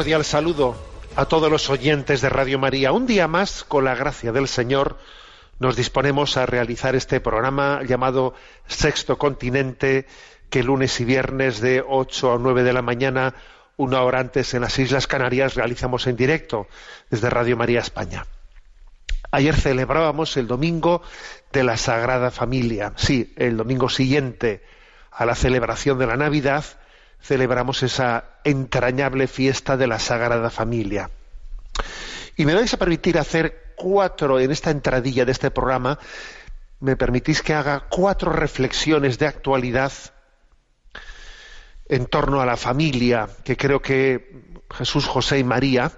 [0.00, 0.74] Cordial saludo
[1.14, 2.90] a todos los oyentes de Radio María.
[2.90, 4.96] Un día más, con la gracia del Señor,
[5.58, 8.32] nos disponemos a realizar este programa llamado
[8.66, 10.06] Sexto Continente,
[10.48, 13.34] que lunes y viernes de 8 a 9 de la mañana,
[13.76, 16.66] una hora antes en las Islas Canarias, realizamos en directo
[17.10, 18.24] desde Radio María España.
[19.30, 21.02] Ayer celebrábamos el domingo
[21.52, 22.94] de la Sagrada Familia.
[22.96, 24.64] Sí, el domingo siguiente
[25.10, 26.64] a la celebración de la Navidad
[27.22, 31.10] celebramos esa entrañable fiesta de la Sagrada Familia.
[32.36, 35.98] Y me vais a permitir hacer cuatro, en esta entradilla de este programa,
[36.80, 39.92] me permitís que haga cuatro reflexiones de actualidad
[41.88, 44.42] en torno a la familia, que creo que
[44.72, 45.90] Jesús, José y María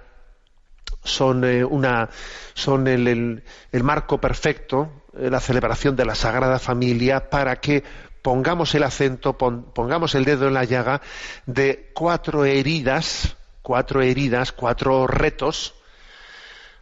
[1.03, 2.09] son eh, una
[2.53, 7.83] son el, el- el marco perfecto, eh, la celebración de la Sagrada Familia, para que
[8.23, 11.01] pongamos el acento, pon- pongamos el dedo en la llaga
[11.45, 15.75] de cuatro heridas, cuatro heridas, cuatro retos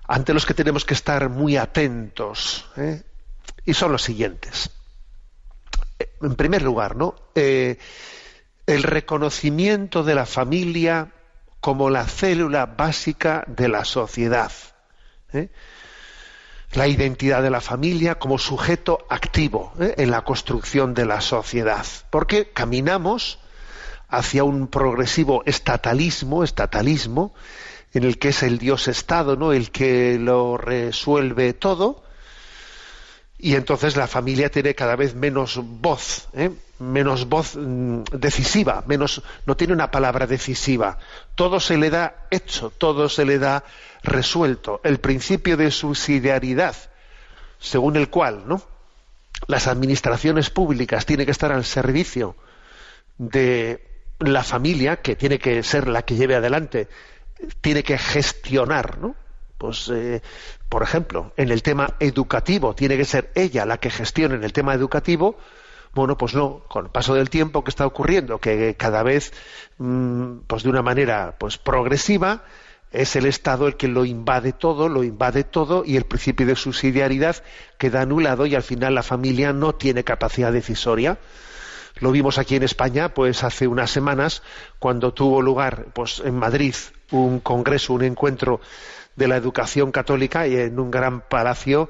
[0.07, 2.69] ante los que tenemos que estar muy atentos.
[2.78, 3.03] ¿eh?
[3.66, 4.69] Y son los siguientes.
[6.00, 7.16] Eh, En primer lugar, ¿no?
[7.35, 7.78] Eh,
[8.68, 11.12] el reconocimiento de la familia
[11.59, 14.52] como la célula básica de la sociedad.
[15.34, 15.50] ¿eh?
[16.74, 19.96] La identidad de la familia como sujeto activo ¿eh?
[19.98, 21.86] en la construcción de la sociedad.
[22.09, 23.40] Porque caminamos
[24.08, 27.34] hacia un progresivo estatalismo, estatalismo,
[27.94, 29.54] en el que es el Dios Estado, ¿no?
[29.54, 32.04] el que lo resuelve todo,
[33.41, 36.52] y entonces la familia tiene cada vez menos voz, ¿eh?
[36.78, 41.00] menos voz mm, decisiva, menos, no tiene una palabra decisiva.
[41.34, 43.63] Todo se le da hecho, todo se le da
[44.03, 44.79] resuelto.
[44.84, 46.75] El principio de subsidiariedad,
[47.59, 48.62] según el cual, ¿no?
[49.47, 52.35] Las administraciones públicas tienen que estar al servicio
[53.18, 53.88] de
[54.19, 56.88] la familia, que tiene que ser la que lleve adelante,
[57.62, 59.16] tiene que gestionar, ¿no?
[59.62, 60.24] Pues, eh,
[60.70, 64.54] por ejemplo, en el tema educativo, tiene que ser ella la que gestione en el
[64.54, 65.38] tema educativo.
[65.94, 69.32] Bueno, pues no, con el paso del tiempo que está ocurriendo, que cada vez,
[69.78, 72.44] mm, pues de una manera, pues progresiva,
[72.92, 76.56] es el Estado el que lo invade todo, lo invade todo y el principio de
[76.56, 77.36] subsidiariedad
[77.78, 81.20] queda anulado y al final la familia no tiene capacidad decisoria.
[82.00, 84.42] Lo vimos aquí en España, pues hace unas semanas,
[84.80, 86.74] cuando tuvo lugar, pues en Madrid,
[87.12, 88.60] un congreso, un encuentro
[89.16, 91.90] de la educación católica y en un gran palacio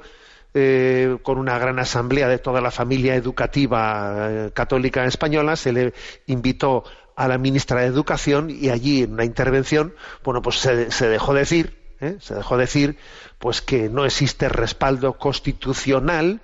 [0.54, 5.94] eh, con una gran asamblea de toda la familia educativa eh, católica española, se le
[6.26, 6.84] invitó
[7.16, 11.78] a la ministra de Educación y allí en una intervención, bueno, pues se, dejó decir,
[12.00, 12.16] ¿eh?
[12.20, 12.98] se dejó decir,
[13.38, 16.40] pues que no existe respaldo constitucional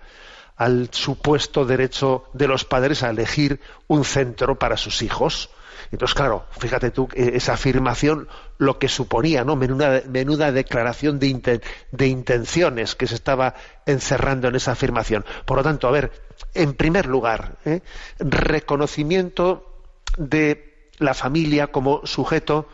[0.57, 5.51] al supuesto derecho de los padres a elegir un centro para sus hijos.
[5.91, 9.57] Entonces, claro, fíjate tú eh, esa afirmación, lo que suponía, ¿no?
[9.57, 11.63] Menuda, declaración de, inten-
[11.93, 13.55] de intenciones que se estaba
[13.87, 15.25] encerrando en esa afirmación.
[15.45, 16.13] Por lo tanto, a ver,
[16.55, 17.81] en primer lugar, ¿eh?
[18.19, 19.83] reconocimiento
[20.17, 22.69] de la familia como sujeto,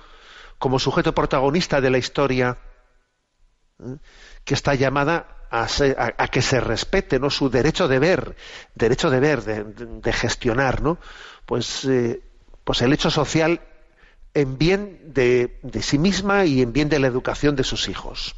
[0.59, 2.59] como sujeto protagonista de la historia,
[3.81, 3.97] ¿eh?
[4.45, 7.31] que está llamada a, que se respete ¿no?
[7.31, 8.35] su derecho de ver,
[8.75, 10.99] derecho de ver, de, gestionar, ¿no?
[11.47, 11.87] Pues,
[12.65, 13.61] pues el hecho social
[14.35, 18.35] en bien de, sí misma y en bien de la educación de sus hijos.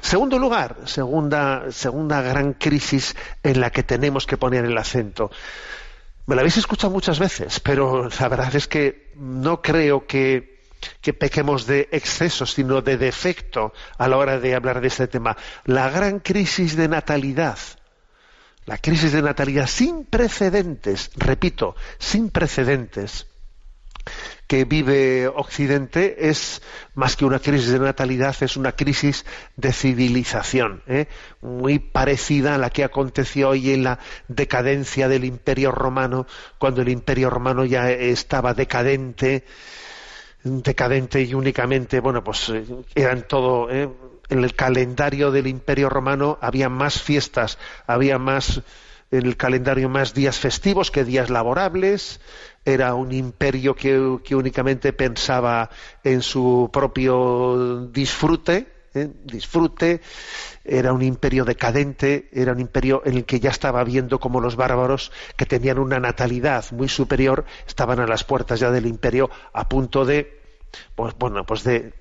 [0.00, 5.30] Segundo lugar, segunda, segunda gran crisis en la que tenemos que poner el acento.
[6.26, 10.62] Me la habéis escuchado muchas veces, pero la verdad es que no creo que,
[11.00, 15.36] que pequemos de exceso, sino de defecto a la hora de hablar de este tema.
[15.64, 17.58] La gran crisis de natalidad.
[18.70, 23.26] La crisis de natalidad sin precedentes, repito, sin precedentes
[24.46, 26.62] que vive Occidente es
[26.94, 29.26] más que una crisis de natalidad, es una crisis
[29.56, 31.08] de civilización, ¿eh?
[31.40, 36.28] muy parecida a la que aconteció hoy en la decadencia del Imperio Romano,
[36.58, 39.46] cuando el Imperio Romano ya estaba decadente,
[40.44, 42.64] decadente y únicamente, bueno, pues eh,
[42.94, 43.88] eran todo, ¿eh?
[44.30, 48.62] En el calendario del Imperio Romano había más fiestas, había más
[49.10, 52.20] en el calendario más días festivos que días laborables,
[52.64, 53.98] era un imperio que,
[54.34, 55.70] únicamente pensaba
[56.04, 59.10] en su propio disfrute, ¿eh?
[59.24, 60.00] disfrute,
[60.64, 64.54] era un imperio decadente, era un imperio en el que ya estaba viendo como los
[64.54, 69.68] bárbaros, que tenían una natalidad muy superior, estaban a las puertas ya del imperio a
[69.68, 70.39] punto de
[70.94, 71.92] pues bueno, pues de,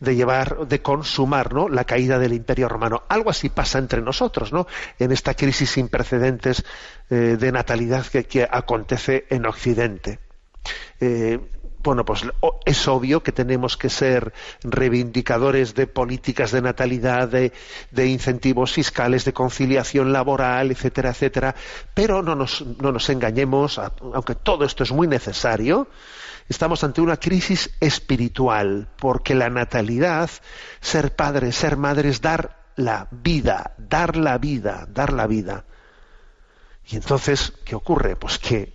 [0.00, 1.68] de, llevar, de consumar ¿no?
[1.68, 3.02] la caída del Imperio Romano.
[3.08, 4.66] Algo así pasa entre nosotros, ¿no?
[4.98, 6.64] En esta crisis sin precedentes
[7.10, 10.18] eh, de natalidad que, acontece en Occidente.
[11.00, 11.38] Eh,
[11.82, 12.22] bueno, pues
[12.64, 14.32] es obvio que tenemos que ser
[14.62, 17.52] reivindicadores de políticas de natalidad, de,
[17.90, 21.56] de, incentivos fiscales, de conciliación laboral, etcétera, etcétera,
[21.92, 25.88] pero no nos, no nos engañemos, aunque todo esto es muy necesario,
[26.52, 30.30] estamos ante una crisis espiritual, porque la natalidad,
[30.80, 35.64] ser padre, ser madre es dar la vida, dar la vida, dar la vida.
[36.86, 38.16] Y entonces, ¿qué ocurre?
[38.16, 38.74] Pues que,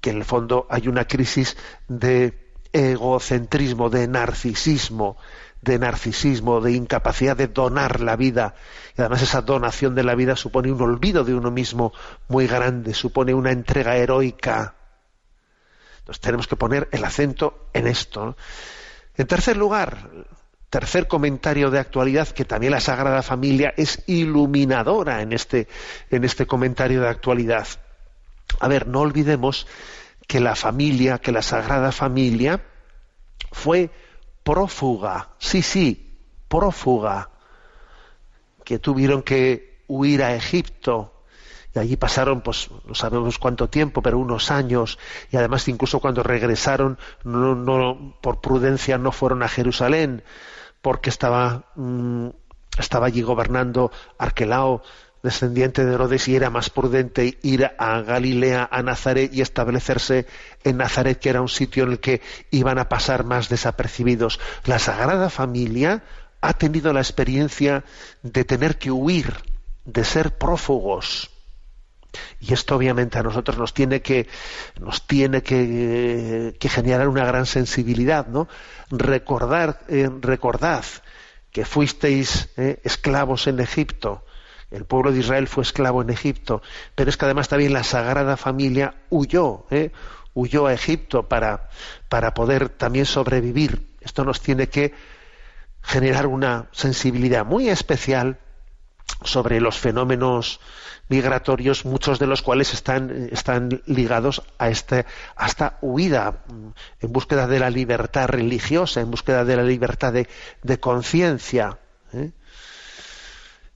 [0.00, 1.56] que en el fondo hay una crisis
[1.88, 5.16] de egocentrismo, de narcisismo,
[5.62, 8.54] de narcisismo, de incapacidad de donar la vida.
[8.96, 11.92] Y además esa donación de la vida supone un olvido de uno mismo
[12.28, 14.76] muy grande, supone una entrega heroica
[16.00, 18.36] entonces tenemos que poner el acento en esto.
[19.16, 20.10] En tercer lugar,
[20.70, 25.68] tercer comentario de actualidad, que también la Sagrada Familia es iluminadora en este,
[26.10, 27.66] en este comentario de actualidad.
[28.60, 29.66] A ver, no olvidemos
[30.26, 32.64] que la familia, que la Sagrada Familia
[33.52, 33.90] fue
[34.42, 36.16] prófuga, sí, sí,
[36.48, 37.30] prófuga,
[38.64, 41.19] que tuvieron que huir a Egipto,
[41.74, 44.98] y allí pasaron, pues no sabemos cuánto tiempo, pero unos años,
[45.30, 50.24] y además incluso cuando regresaron, no, por prudencia no fueron a Jerusalén,
[50.82, 52.28] porque estaba, mm,
[52.78, 54.82] estaba allí gobernando Arquelao,
[55.22, 60.26] descendiente de Herodes, y era más prudente ir a Galilea, a Nazaret y establecerse
[60.64, 62.20] en Nazaret, que era un sitio en el que
[62.50, 64.40] iban a pasar más desapercibidos.
[64.64, 66.02] La Sagrada Familia
[66.40, 67.84] ha tenido la experiencia
[68.22, 69.34] de tener que huir,
[69.84, 71.30] de ser prófugos
[72.40, 74.28] y esto obviamente a nosotros nos tiene que,
[74.80, 78.48] nos tiene que, generar una gran sensibilidad, ¿no?
[78.90, 80.84] Recordar, eh, recordad
[81.50, 84.24] que fuisteis eh, esclavos en Egipto,
[84.70, 86.62] el pueblo de Israel fue esclavo en Egipto,
[86.94, 89.90] pero es que además también la Sagrada Familia huyó, ¿eh?
[90.34, 91.68] huyó a Egipto para,
[92.08, 93.88] para poder también sobrevivir.
[94.00, 94.94] Esto nos tiene que
[95.82, 98.38] generar una sensibilidad muy especial
[99.24, 100.60] sobre los fenómenos
[101.10, 105.06] migratorios, muchos de los cuales están, están ligados a, este,
[105.44, 106.44] esta huida
[107.00, 111.78] en búsqueda de la libertad religiosa, en búsqueda de la libertad de, conciencia.
[112.12, 112.30] ¿eh?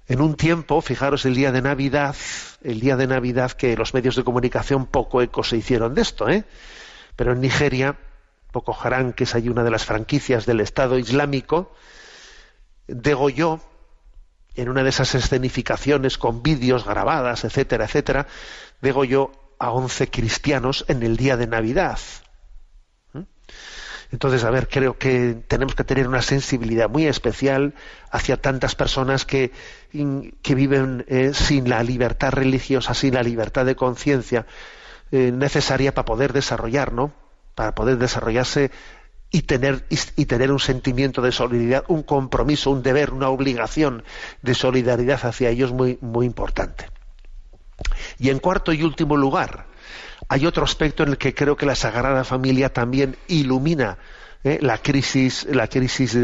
[0.07, 2.15] En un tiempo, fijaros, el día de Navidad,
[2.63, 6.29] el día de Navidad que los medios de comunicación poco eco se hicieron de esto,
[6.29, 6.45] ¿eh?
[7.17, 7.97] pero en Nigeria,
[8.53, 11.75] Boko Haram, que es ahí una de las franquicias del Estado Islámico,
[12.87, 13.61] degolló
[14.57, 18.27] en una de esas escenificaciones con vídeos grabadas, etcétera, etcétera,
[19.09, 21.99] yo a once cristianos en el día de Navidad.
[23.13, 23.23] ¿Mm?
[24.13, 27.75] Entonces, a ver, creo que tenemos que tener una sensibilidad muy especial
[28.11, 29.53] hacia tantas personas que,
[29.91, 34.47] que viven eh, sin la libertad religiosa, sin la libertad de conciencia
[35.11, 37.13] eh, necesaria para poder desarrollar, ¿no?
[37.55, 38.71] Para poder desarrollarse
[39.35, 44.05] y tener, y tener un sentimiento de solidaridad, un compromiso, un deber, una obligación
[44.43, 46.87] de solidaridad hacia ellos muy, muy importante.
[48.21, 49.67] Y en cuarto y último lugar,
[50.29, 53.99] hay otro aspecto en el que creo que la Sagrada Familia también ilumina
[54.45, 54.61] ¿eh?
[54.61, 56.17] la crisis, la crisis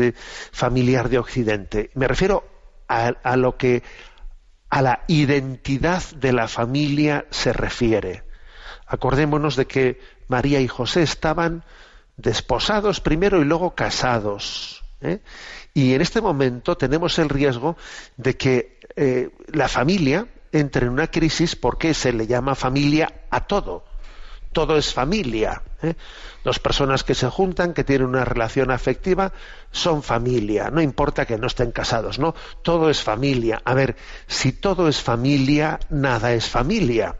[0.52, 1.90] familiar de Occidente.
[1.94, 2.44] Me refiero
[2.86, 3.82] a, lo que
[4.68, 8.22] a la identidad de la familia se refiere.
[8.86, 11.64] Acordémonos de que María y José estaban
[12.20, 14.82] desposados primero y luego casados.
[15.00, 15.20] ¿eh?
[15.74, 17.76] Y en este momento tenemos el riesgo
[18.16, 23.46] de que eh, la familia entre en una crisis porque se le llama familia a
[23.46, 23.84] todo.
[24.52, 25.62] Todo es familia.
[25.80, 25.94] ¿eh?
[26.42, 29.32] Dos personas que se juntan, que tienen una relación afectiva,
[29.70, 30.70] son familia.
[30.70, 32.34] No importa que no estén casados, ¿no?
[32.62, 33.62] Todo es familia.
[33.64, 33.94] A ver,
[34.26, 37.14] si todo es familia, nada es familia.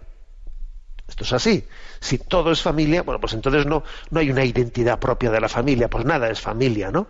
[1.07, 1.65] Esto es así.
[2.01, 5.49] Si todo es familia, bueno, pues entonces no, no hay una identidad propia de la
[5.49, 7.09] familia, pues nada es familia, ¿no?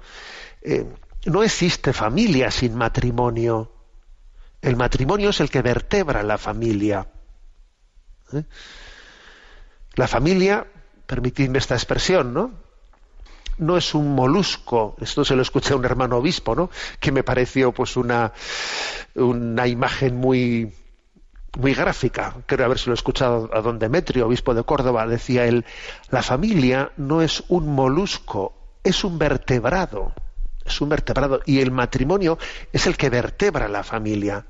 [0.63, 0.85] Eh,
[1.27, 3.73] no existe familia sin matrimonio.
[4.61, 7.07] El matrimonio es el que vertebra la familia.
[8.33, 8.45] ¿eh?
[9.95, 10.67] La familia,
[11.07, 12.53] permitidme esta expresión, ¿no?
[13.59, 14.97] No es un molusco.
[15.01, 16.71] Esto se lo escuché a un hermano obispo, ¿no?
[16.99, 18.33] Que me pareció pues una,
[19.15, 20.75] una imagen muy,
[21.59, 22.37] muy gráfica.
[22.47, 25.07] Creo haberse lo escuchado a don Demetrio, obispo de Córdoba.
[25.07, 25.65] Decía él,
[26.11, 28.55] la familia no es un molusco,
[28.85, 30.13] es un vertebrado
[30.71, 32.39] es un vertebrado y el matrimonio
[32.73, 34.47] es el que vertebra la familia.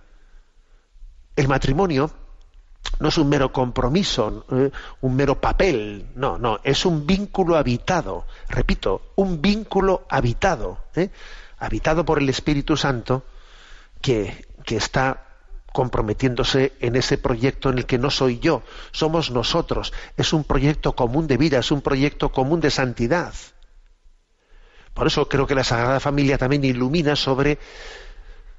[1.36, 2.10] El matrimonio
[2.98, 8.26] no es un mero compromiso, eh, un mero papel, no, no, es un vínculo habitado,
[8.48, 11.10] repito, un vínculo habitado, ¿eh?
[11.58, 13.24] habitado por el Espíritu Santo
[14.00, 15.29] que, que está
[15.72, 20.94] comprometiéndose en ese proyecto en el que no soy yo, somos nosotros, es un proyecto
[20.94, 23.32] común de vida, es un proyecto común de santidad.
[24.94, 27.58] Por eso creo que la Sagrada Familia también ilumina sobre,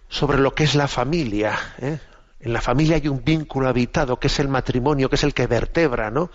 [0.08, 1.58] sobre lo que es la familia.
[1.80, 2.00] ¿eh?
[2.40, 5.48] En la familia hay un vínculo habitado, que es el matrimonio, que es el que
[5.48, 6.32] vertebra, ¿no?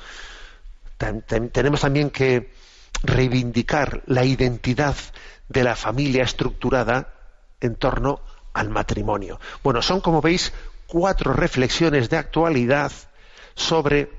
[0.99, 2.53] tenemos también que
[3.03, 4.97] reivindicar la identidad
[5.49, 7.13] de la familia estructurada
[7.61, 8.21] en torno
[8.57, 9.39] al matrimonio.
[9.63, 10.53] Bueno, son, como veis,
[10.87, 12.91] cuatro reflexiones de actualidad
[13.55, 14.11] sobre,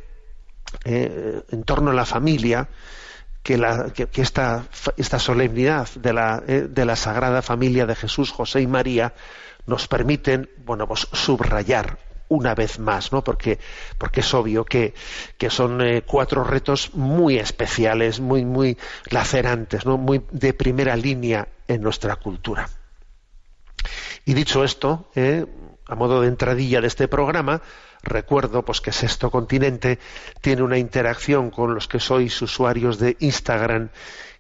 [0.85, 2.69] eh, en torno a la familia,
[3.41, 3.55] que,
[4.15, 9.13] esta, solemnidad de la, eh, de la Sagrada Familia de Jesús, José y María
[9.65, 11.97] nos permiten, bueno, pues subrayar
[12.29, 13.23] una vez más, ¿no?
[13.23, 13.57] Porque,
[13.97, 14.93] porque es obvio que,
[15.49, 18.77] son eh, cuatro retos muy especiales, muy, muy
[19.09, 19.97] lacerantes, ¿no?
[19.97, 22.69] Muy de primera línea en nuestra cultura.
[24.27, 25.45] Y dicho esto, eh,
[25.87, 27.61] a modo de entradilla de este programa,
[28.03, 29.99] recuerdo pues que Sexto Continente
[30.41, 33.87] tiene una interacción con los que sois usuarios de Instagram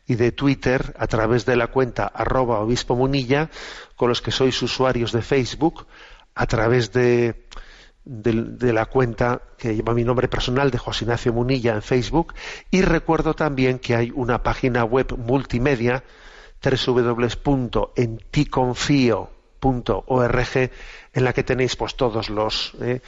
[0.05, 3.49] y de Twitter a través de la cuenta arroba obispo munilla,
[3.95, 5.87] con los que sois usuarios de Facebook
[6.35, 7.47] a través de,
[8.03, 12.33] la cuenta que lleva mi nombre personal de José Ignacio Munilla en Facebook.
[12.71, 16.03] Y recuerdo también que hay una página web multimedia
[21.13, 23.01] en la que tenéis pues todos los eh,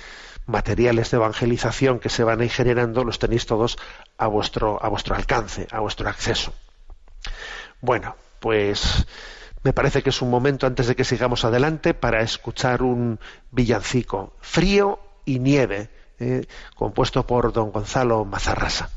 [0.45, 3.77] materiales de evangelización que se van a ir generando, los tenéis todos
[4.17, 6.53] a vuestro, a vuestro alcance, a vuestro acceso.
[7.81, 9.05] Bueno, pues
[9.63, 13.19] me parece que es un momento antes de que sigamos adelante para escuchar un
[13.51, 15.89] villancico, Frío y Nieve,
[16.19, 18.89] eh, compuesto por don Gonzalo Mazarrasa.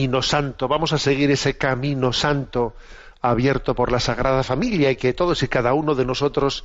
[0.00, 0.66] Camino Santo.
[0.66, 2.74] Vamos a seguir ese Camino Santo
[3.20, 6.64] abierto por la Sagrada Familia y que todos y cada uno de nosotros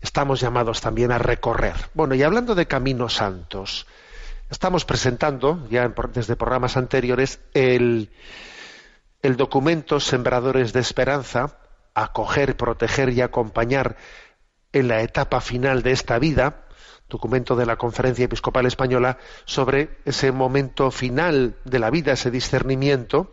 [0.00, 1.76] estamos llamados también a recorrer.
[1.94, 3.86] Bueno, y hablando de Caminos Santos,
[4.50, 8.10] estamos presentando, ya desde programas anteriores, el,
[9.22, 11.58] el documento Sembradores de Esperanza,
[11.94, 13.96] acoger, proteger y acompañar
[14.72, 16.63] en la etapa final de esta vida,
[17.08, 23.30] documento de la Conferencia Episcopal Española, sobre ese momento final de la vida, ese discernimiento,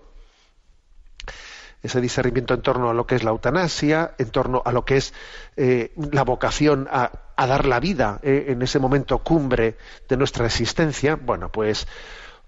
[1.82, 4.98] ese discernimiento en torno a lo que es la eutanasia, en torno a lo que
[4.98, 5.14] es
[5.56, 9.76] eh, la vocación a, dar la vida eh, en ese momento cumbre
[10.08, 11.16] de nuestra existencia.
[11.16, 11.88] Bueno, pues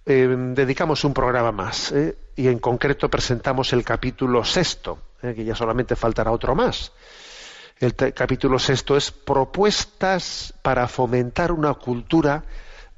[0.06, 1.92] eh, dedicamos un programa más
[2.36, 6.92] y en concreto presentamos el capítulo sexto, que ya solamente faltará otro más.
[7.84, 12.46] El capítulo sexto es propuestas para fomentar una cultura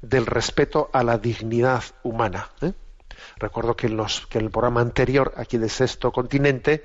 [0.00, 2.50] del respeto a la dignidad humana.
[2.62, 2.72] ¿eh?
[3.36, 6.84] Recuerdo que en, los- que en el programa anterior, aquí de Sexto Continente,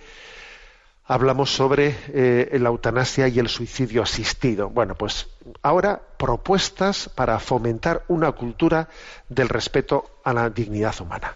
[1.06, 4.70] hablamos sobre eh, la eutanasia y el suicidio asistido.
[4.72, 5.28] Bueno, pues
[5.62, 8.90] ahora propuestas para fomentar una cultura
[9.30, 11.36] del respeto a la dignidad humana.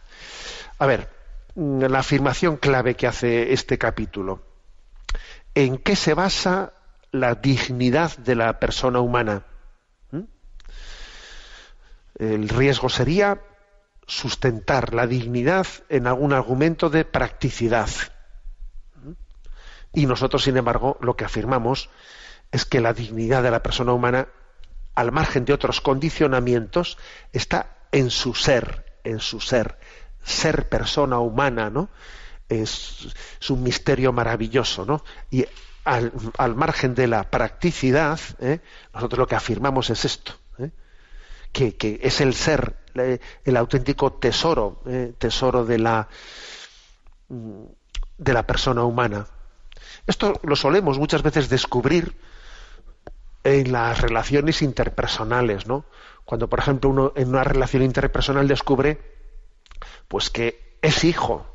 [0.80, 1.10] A ver,
[1.54, 4.55] mm, la afirmación clave que hace este capítulo.
[5.56, 6.74] ¿En qué se basa
[7.12, 9.46] la dignidad de la persona humana?
[10.12, 10.24] ¿Mm?
[12.20, 13.42] El riesgo sería
[14.06, 17.90] sustentar la dignidad en algún argumento de practicidad.
[19.02, 19.12] ¿Mm?
[19.94, 21.90] Y nosotros, sin embargo, lo que afirmamos
[22.52, 24.28] es que la dignidad de la persona humana,
[24.94, 26.98] al margen de otros condicionamientos,
[27.32, 29.80] está en su ser, en su ser.
[30.22, 31.90] Ser persona humana, ¿no?
[32.48, 33.08] Es,
[33.50, 35.04] un misterio maravilloso, ¿no?
[35.32, 35.46] Y
[35.84, 36.12] al,
[36.56, 38.60] margen de la practicidad, ¿eh?
[38.94, 40.72] nosotros lo que afirmamos es esto, ¿eh?
[41.52, 44.82] que, que es el ser, eh, el auténtico tesoro,
[45.18, 46.08] tesoro de la,
[47.30, 49.28] de la persona humana.
[50.08, 52.16] Esto lo solemos muchas veces descubrir
[53.44, 55.86] en las relaciones interpersonales, ¿no?
[56.26, 59.00] Cuando, por ejemplo, uno en una relación interpersonal descubre,
[60.08, 61.46] pues que es hijo,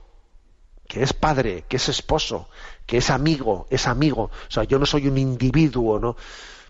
[0.91, 2.49] que es padre, que es esposo,
[2.85, 4.25] que es amigo, es amigo.
[4.25, 6.17] O sea, yo no soy un individuo, ¿no?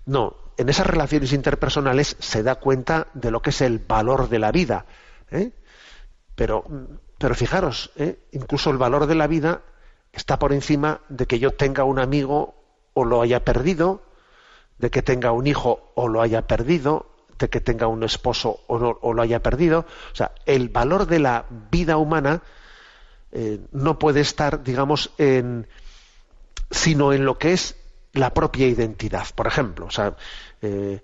[0.04, 4.38] No, en esas relaciones interpersonales se da cuenta de lo que es el valor de
[4.38, 4.84] la vida.
[5.30, 5.52] ¿eh?
[6.34, 6.64] Pero,
[7.16, 8.18] pero fijaros, ¿eh?
[8.32, 9.62] incluso el valor de la vida
[10.12, 12.54] está por encima de que yo tenga un amigo
[12.92, 14.02] o lo haya perdido,
[14.76, 17.06] de que tenga un hijo o lo haya perdido,
[17.38, 19.86] de que tenga un esposo o, no- o lo haya perdido.
[20.12, 22.42] O sea, el valor de la vida humana
[23.32, 25.66] eh, no puede estar, digamos, en,
[26.70, 27.76] sino en lo que es
[28.12, 29.26] la propia identidad.
[29.34, 30.16] Por ejemplo, o sea,
[30.62, 31.00] eh,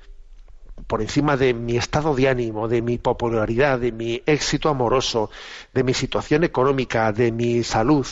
[0.86, 5.30] por encima de mi estado de ánimo, de mi popularidad, de mi éxito amoroso,
[5.72, 8.06] de mi situación económica, de mi salud.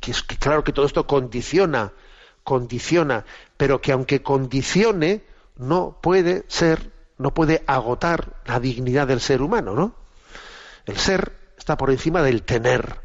[0.00, 1.92] Que es que claro que todo esto condiciona,
[2.44, 3.24] condiciona,
[3.56, 5.22] pero que aunque condicione,
[5.56, 9.94] no puede ser no puede agotar la dignidad del ser humano, ¿no?
[10.84, 11.32] El ser
[11.66, 13.00] está por encima del tener.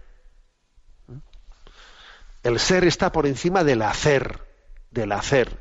[2.43, 4.39] El ser está por encima del hacer,
[4.91, 5.58] del hacer.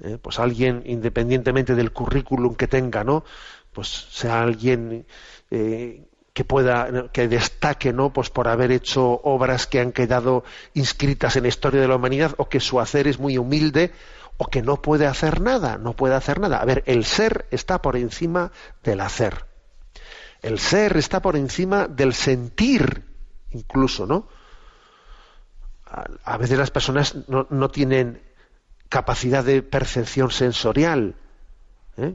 [0.00, 0.16] ¿Eh?
[0.22, 3.24] Pues alguien, independientemente del currículum que tenga, ¿no?
[3.72, 5.08] Pues sea alguien
[5.50, 8.12] eh, que pueda, que destaque, ¿no?
[8.12, 12.34] Pues por haber hecho obras que han quedado inscritas en la historia de la humanidad,
[12.36, 13.90] o que su hacer es muy humilde,
[14.36, 16.58] o que no puede hacer nada, no puede hacer nada.
[16.58, 18.52] A ver, el ser está por encima
[18.84, 19.45] del hacer.
[20.46, 23.02] El ser está por encima del sentir,
[23.50, 24.28] incluso, ¿no?
[26.24, 28.22] A, veces las personas no, tienen
[28.88, 31.16] capacidad de percepción sensorial.
[31.96, 32.14] ¿eh?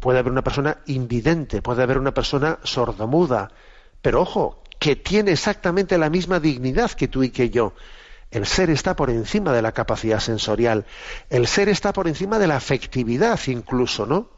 [0.00, 3.52] Puede haber una persona invidente, puede haber una persona sordomuda,
[4.02, 7.72] pero ojo, que tiene exactamente la misma dignidad que tú y que yo.
[8.30, 10.84] El ser está por encima de la capacidad sensorial.
[11.30, 14.33] El ser está por encima de la afectividad incluso, ¿no?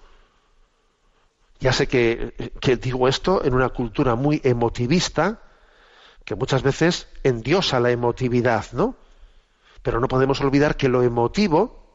[1.60, 2.34] Ya sé que,
[2.80, 5.40] digo esto en una cultura muy emotivista,
[6.24, 8.96] que muchas veces endiosa la emotividad, ¿no?
[9.82, 11.86] Pero no podemos olvidar que lo emotivo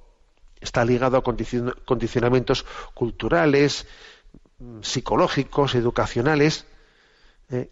[0.59, 3.87] está ligado a condicionamientos culturales,
[4.81, 6.65] psicológicos, educacionales,
[7.49, 7.69] ¿eh?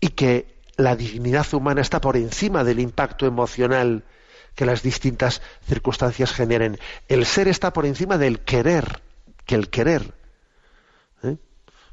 [0.00, 4.04] y que la dignidad humana está por encima del impacto emocional
[4.54, 6.78] que las distintas circunstancias generen.
[7.08, 9.00] El ser está por encima del querer,
[9.44, 10.14] que el querer.
[11.22, 11.36] ¿Eh?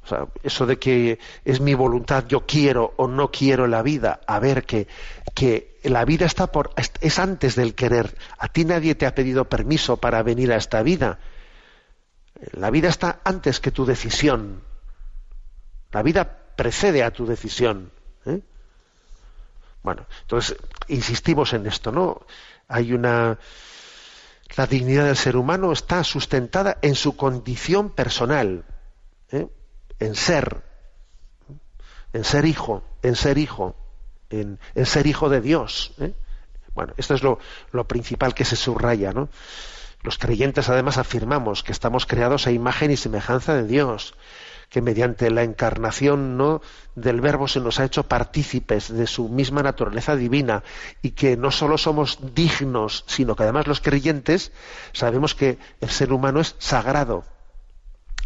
[0.03, 4.19] O sea, eso de que es mi voluntad, yo quiero o no quiero la vida,
[4.27, 4.87] a ver que,
[5.33, 8.15] que la vida está por, es antes del querer.
[8.37, 11.19] A ti nadie te ha pedido permiso para venir a esta vida.
[12.51, 14.61] La vida está antes que tu decisión.
[15.91, 17.91] La vida precede a tu decisión.
[18.25, 18.41] ¿eh?
[19.83, 20.57] Bueno, entonces
[20.87, 22.25] insistimos en esto, ¿no?
[22.67, 23.37] Hay una
[24.55, 28.65] la dignidad del ser humano está sustentada en su condición personal,
[29.33, 29.47] ¿eh?
[29.99, 30.63] en ser,
[32.13, 33.75] en ser hijo, en ser hijo,
[34.29, 35.93] en, ser hijo de Dios.
[35.99, 36.13] ¿eh?
[36.73, 37.39] Bueno, esto es lo,
[37.71, 39.29] lo, principal que se subraya, ¿no?
[40.01, 44.15] Los creyentes además afirmamos que estamos creados a imagen y semejanza de Dios,
[44.69, 46.61] que mediante la encarnación ¿no?
[46.95, 50.63] del Verbo se nos ha hecho partícipes de su misma naturaleza divina
[51.01, 54.51] y que no solo somos dignos, sino que además los creyentes
[54.91, 57.23] sabemos que el ser humano es sagrado.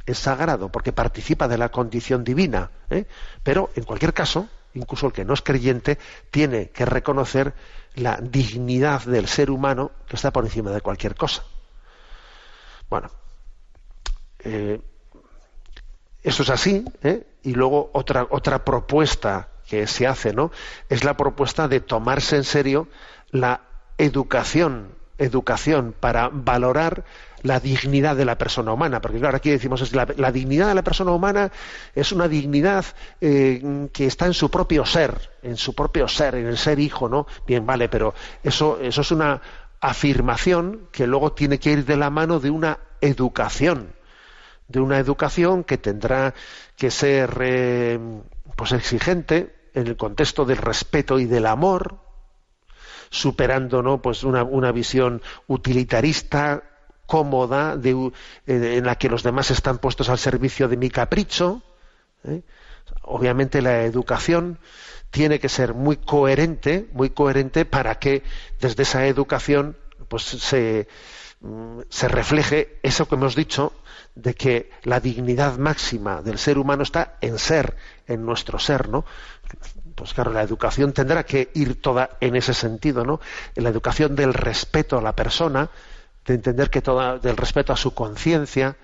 [0.08, 2.72] Es sagrado porque participa de la condición divina.
[2.89, 3.06] ¿eh?
[3.43, 6.00] Pero, en cualquier caso, incluso el que no es creyente
[6.32, 7.54] tiene que reconocer
[7.93, 11.43] la dignidad del ser humano que está por encima de cualquier cosa.
[12.89, 13.12] Bueno,
[14.39, 14.80] eh,
[16.24, 17.28] eso es así, ¿eh?
[17.43, 20.52] y luego otra, otra propuesta que se hace, ¿no?
[20.88, 22.88] Es la propuesta de tomarse en serio
[23.32, 23.62] la
[23.98, 27.04] educación, educación para valorar
[27.43, 30.84] la dignidad de la persona humana, porque claro, aquí decimos es la, dignidad de la
[30.84, 31.52] persona humana
[31.93, 32.86] es una dignidad
[33.21, 37.08] eh, que está en su propio ser, en su propio ser, en el ser hijo,
[37.08, 37.28] ¿no?
[37.45, 39.41] Bien, vale, pero eso, eso es una
[39.80, 43.95] afirmación que luego tiene que ir de la mano de una educación
[44.67, 46.34] de una educación que tendrá
[46.76, 48.00] que ser eh,
[48.56, 52.00] pues exigente en el contexto del respeto y del amor,
[53.10, 54.02] superando ¿no?
[54.02, 56.63] pues una, una visión utilitarista,
[57.08, 57.80] cómoda,
[58.46, 61.63] en la que los demás están puestos al servicio de mi capricho.
[62.24, 62.43] ¿eh?
[63.02, 64.60] Obviamente la educación
[65.10, 68.24] tiene que ser muy coherente, muy coherente para que
[68.60, 70.88] desde esa educación pues se,
[71.41, 73.74] mm, se refleje eso que hemos dicho
[74.15, 77.76] de que la dignidad máxima del ser humano está en ser,
[78.08, 79.06] en nuestro ser, ¿no?
[79.96, 83.20] Pues claro, la educación tendrá que ir toda en ese sentido, ¿no?
[83.56, 85.70] En la educación del respeto a la persona,
[86.28, 88.76] de entender que toda, del respeto a su conciencia,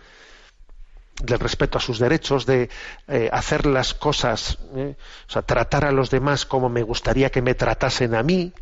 [1.22, 2.70] del respeto a sus derechos, de
[3.08, 4.96] eh, hacer las cosas, ¿eh?
[5.28, 8.54] o sea, tratar a los demás como me gustaría que me tratasen a mí.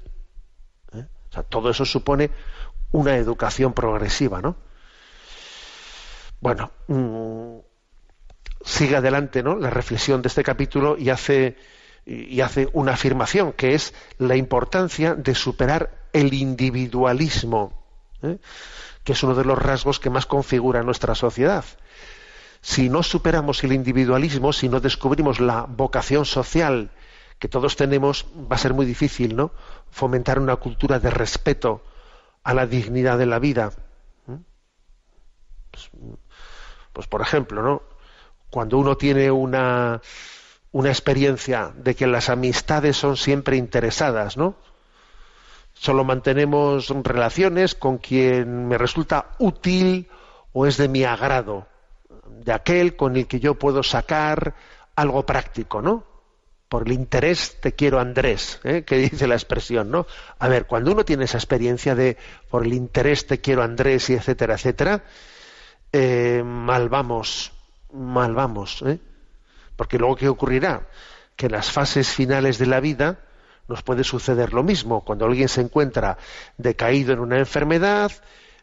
[0.93, 1.05] ¿eh?
[1.29, 2.31] O sea, todo eso supone
[2.91, 4.57] una educación progresiva, ¿no?
[6.41, 7.59] Bueno, mm,
[8.65, 9.55] sigue adelante ¿no?
[9.55, 11.55] la reflexión de este capítulo y hace,
[12.03, 17.80] y hace una afirmación que es la importancia de superar el individualismo,
[18.23, 18.37] ¿eh?
[19.03, 21.65] que es uno de los rasgos que más configura nuestra sociedad.
[22.61, 26.91] Si no superamos el individualismo, si no descubrimos la vocación social
[27.39, 29.51] que todos tenemos, va a ser muy difícil, ¿no?
[29.89, 31.83] Fomentar una cultura de respeto
[32.43, 33.71] a la dignidad de la vida.
[34.29, 34.37] ¿eh?
[35.71, 35.89] Pues,
[36.93, 37.81] pues por ejemplo, ¿no?
[38.51, 40.01] Cuando uno tiene una,
[40.71, 44.55] una experiencia de que las amistades son siempre interesadas, ¿no?
[45.73, 50.09] Solo mantenemos relaciones con quien me resulta útil
[50.53, 51.67] o es de mi agrado,
[52.27, 54.55] de aquel con el que yo puedo sacar
[54.95, 56.05] algo práctico, ¿no?
[56.69, 58.83] Por el interés te quiero Andrés, ¿eh?
[58.83, 60.05] que dice la expresión, ¿no?
[60.39, 62.17] A ver, cuando uno tiene esa experiencia de
[62.49, 65.03] por el interés te quiero Andrés y etcétera, etcétera,
[65.91, 67.51] eh, mal vamos,
[67.93, 68.99] mal vamos, ¿eh?
[69.75, 70.87] Porque luego qué ocurrirá,
[71.35, 73.19] que en las fases finales de la vida
[73.67, 75.01] nos puede suceder lo mismo.
[75.01, 76.17] Cuando alguien se encuentra
[76.57, 78.11] decaído en una enfermedad,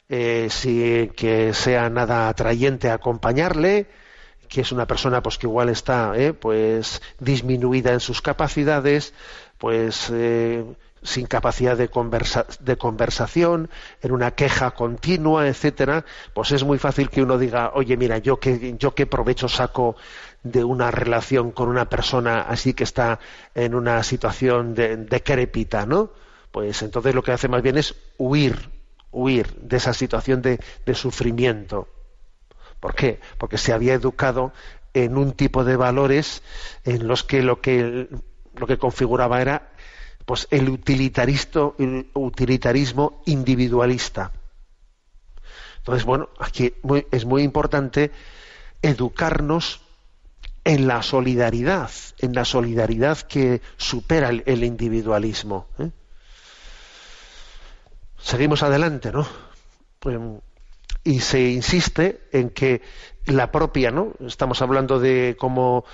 [0.09, 3.87] eh, si que sea nada atrayente acompañarle,
[4.49, 9.13] que es una persona pues que igual está eh, pues disminuida en sus capacidades,
[9.59, 10.65] pues eh,
[11.03, 11.89] sin capacidad de,
[12.61, 13.71] de conversación,
[14.03, 18.39] en una queja continua, etcétera, pues es muy fácil que uno diga, oye, mira, yo
[18.41, 19.97] qué, yo qué provecho saco
[20.43, 23.19] de una relación con una persona así que está
[23.55, 26.11] en una situación de, decrépita, ¿no?
[26.51, 28.71] Pues entonces lo que hace más bien es huir,
[29.11, 31.89] huir de esa situación de, de sufrimiento.
[32.81, 33.21] ¿Por qué?
[33.39, 34.53] Porque se había educado
[34.95, 36.43] en un tipo de valores
[36.85, 38.09] en los que lo que,
[38.55, 39.71] lo que configuraba era
[40.29, 44.31] pues el, utilitarismo individualista.
[45.79, 46.75] Entonces, bueno, aquí
[47.11, 48.13] es muy importante
[48.83, 49.81] educarnos
[50.65, 55.67] en la solidaridad, en la solidaridad que supera el, individualismo.
[55.79, 55.93] ¿eh?
[58.19, 59.27] Seguimos adelante, ¿no?
[59.99, 60.19] Pues,
[61.05, 62.83] y se insiste en que
[63.25, 64.13] la propia, ¿no?
[64.21, 65.87] Estamos hablando de cómo,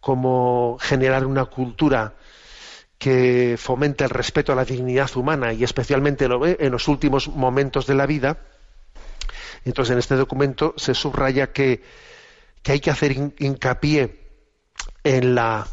[0.00, 2.14] cómo generar una cultura
[3.02, 7.26] que fomente el respeto a la dignidad humana y especialmente lo ve en los últimos
[7.26, 8.38] momentos de la vida.
[9.64, 11.82] Entonces, en este documento se subraya que,
[12.64, 14.20] hay que hacer hincapié
[15.02, 15.66] en la,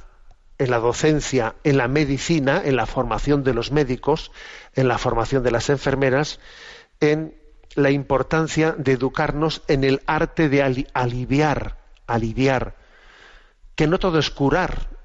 [0.58, 4.32] en la docencia, en la medicina, en la formación de los médicos,
[4.74, 6.40] en la formación de las enfermeras,
[7.00, 7.36] en
[7.76, 10.64] la importancia de educarnos en el arte de
[10.94, 12.76] aliviar, aliviar,
[13.76, 14.99] que no todo es curar,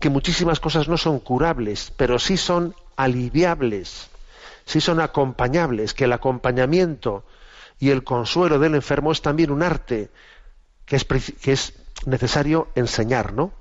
[0.00, 4.10] que muchísimas cosas no son curables, pero sí son aliviables,
[4.64, 7.24] sí son acompañables, que el acompañamiento
[7.78, 10.10] y el consuelo del enfermo es también un arte
[10.86, 11.74] que es, que es
[12.06, 13.52] necesario enseñar, ¿no?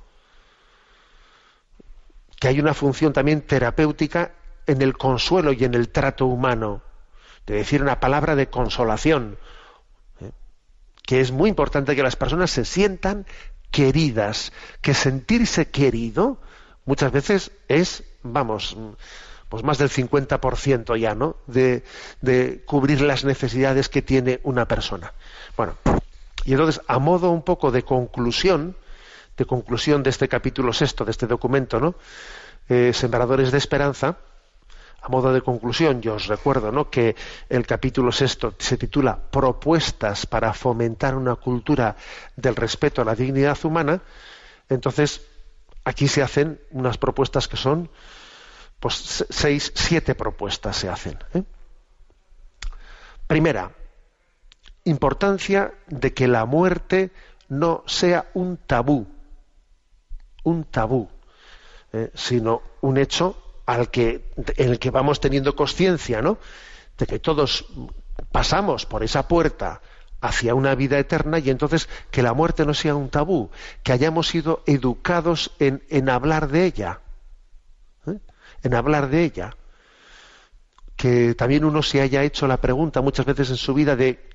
[2.39, 4.34] Que hay una función también terapéutica
[4.67, 6.82] en el consuelo y en el trato humano,
[7.45, 9.38] de decir una palabra de consolación,
[10.21, 10.32] ¿eh?
[11.04, 13.25] que es muy importante que las personas se sientan
[13.76, 16.38] queridas, que sentirse querido
[16.86, 18.78] muchas veces es, vamos,
[19.50, 21.36] pues más del 50% ya, ¿no?
[21.46, 21.84] De,
[22.66, 25.12] cubrir las necesidades que tiene una persona.
[25.58, 25.76] Bueno,
[26.46, 28.78] y entonces, a modo un poco de conclusión,
[29.36, 31.96] de conclusión de este capítulo sexto, de este documento, ¿no?
[32.70, 34.20] Eh, Sembradores de Esperanza,
[35.06, 36.89] a modo de conclusión, yo os recuerdo ¿no?
[36.89, 37.15] que
[37.48, 41.96] el capítulo sexto se titula Propuestas para fomentar una cultura
[42.36, 44.02] del respeto a la dignidad humana.
[44.68, 45.22] Entonces,
[45.84, 47.88] aquí se hacen unas propuestas que son,
[48.80, 51.20] pues, seis, siete propuestas se hacen.
[51.36, 51.44] ¿eh?
[53.28, 53.74] Primera,
[54.86, 57.12] importancia de que la muerte
[57.48, 59.06] no sea un tabú,
[60.44, 61.10] un tabú,
[61.94, 62.10] ¿eh?
[62.15, 66.38] sino un hecho al que, en el que vamos teniendo conciencia, ¿no?
[66.97, 67.65] De que todos
[68.32, 69.82] pasamos por esa puerta
[70.21, 73.49] hacia una vida eterna y entonces que la muerte no sea un tabú,
[73.84, 77.01] que hayamos sido educados en, en hablar de ella,
[78.08, 78.19] ¿eh?
[78.63, 79.56] en hablar de ella.
[80.95, 84.30] Que también uno se haya hecho la pregunta muchas veces en su vida de,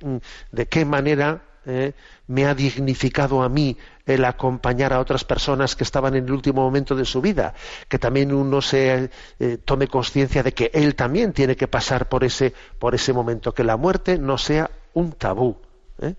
[0.52, 1.94] de qué manera ¿eh?
[2.26, 6.62] me ha dignificado a mí el acompañar a otras personas que estaban en el último
[6.62, 7.54] momento de su vida,
[7.88, 12.24] que también uno se eh, tome conciencia de que él también tiene que pasar por
[12.24, 15.56] ese, por ese momento, que la muerte no sea un tabú.
[16.00, 16.14] ¿eh?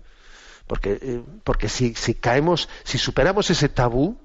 [0.66, 4.16] Porque, porque si, si caemos, si superamos ese tabú,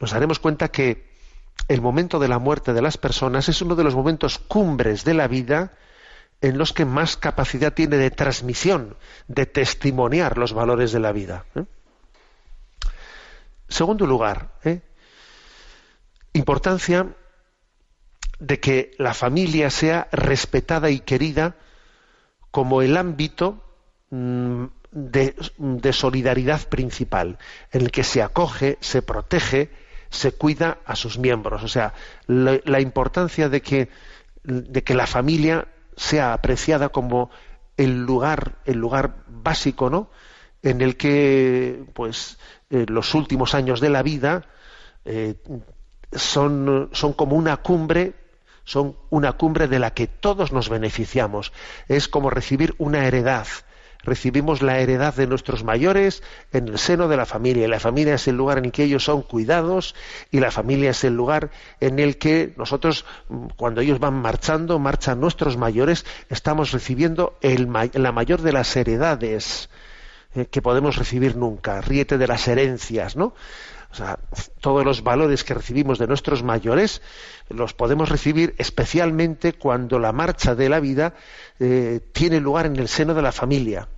[0.00, 1.06] nos daremos cuenta que
[1.68, 5.14] el momento de la muerte de las personas es uno de los momentos cumbres de
[5.14, 5.72] la vida
[6.40, 8.96] en los que más capacidad tiene de transmisión,
[9.28, 11.46] de testimoniar los valores de la vida.
[11.54, 11.64] ¿eh?
[13.68, 14.80] Segundo lugar, ¿eh?
[16.32, 17.14] importancia
[18.38, 21.56] de que la familia sea respetada y querida
[22.50, 23.62] como el ámbito
[24.10, 27.38] mm, de, solidaridad principal,
[27.72, 29.70] en el que se acoge, se protege,
[30.10, 31.62] se cuida a sus miembros.
[31.62, 31.92] O sea,
[32.26, 33.88] la, importancia de que,
[34.44, 37.30] de que la familia sea apreciada como
[37.76, 40.10] el lugar, el lugar básico, ¿no?
[40.62, 42.38] En el que, pues,
[42.70, 44.44] eh, los últimos años de la vida
[45.04, 45.34] eh,
[46.12, 48.14] son, son como una cumbre,
[48.64, 51.52] son una cumbre de la que todos nos beneficiamos.
[51.88, 53.46] Es como recibir una heredad,
[54.06, 57.68] recibimos la heredad de nuestros mayores en el seno de la familia.
[57.68, 59.94] La familia es el lugar en el que ellos son cuidados
[60.30, 63.04] y la familia es el lugar en el que nosotros,
[63.56, 69.68] cuando ellos van marchando, marchan nuestros mayores, estamos recibiendo la mayor de las heredades
[70.34, 71.80] eh, que podemos recibir nunca.
[71.80, 73.34] Ríete de las herencias, ¿no?
[73.90, 74.18] O sea,
[74.60, 77.00] todos los valores que recibimos de nuestros mayores
[77.48, 81.14] los podemos recibir especialmente cuando la marcha de la vida
[81.58, 83.88] eh, tiene lugar en el seno de la familia.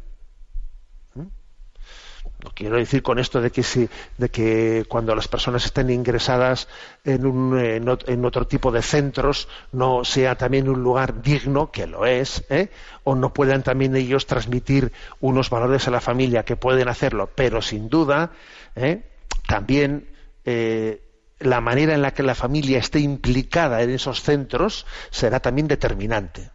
[2.45, 6.69] No quiero decir con esto de que, si, de que cuando las personas estén ingresadas
[7.05, 11.73] en, un, en, ot- en otro tipo de centros no sea también un lugar digno,
[11.73, 12.71] que lo es, ¿eh?
[13.03, 17.61] o no puedan también ellos transmitir unos valores a la familia, que pueden hacerlo, pero
[17.61, 18.31] sin duda
[18.77, 19.03] ¿eh?
[19.49, 20.09] también
[20.45, 21.03] eh,
[21.41, 26.53] la manera en la que la familia esté implicada en esos centros será también determinante.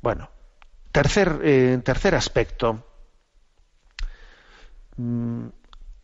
[0.00, 0.30] Bueno,
[0.92, 2.84] tercer, tercer aspecto.
[4.98, 5.48] Mm,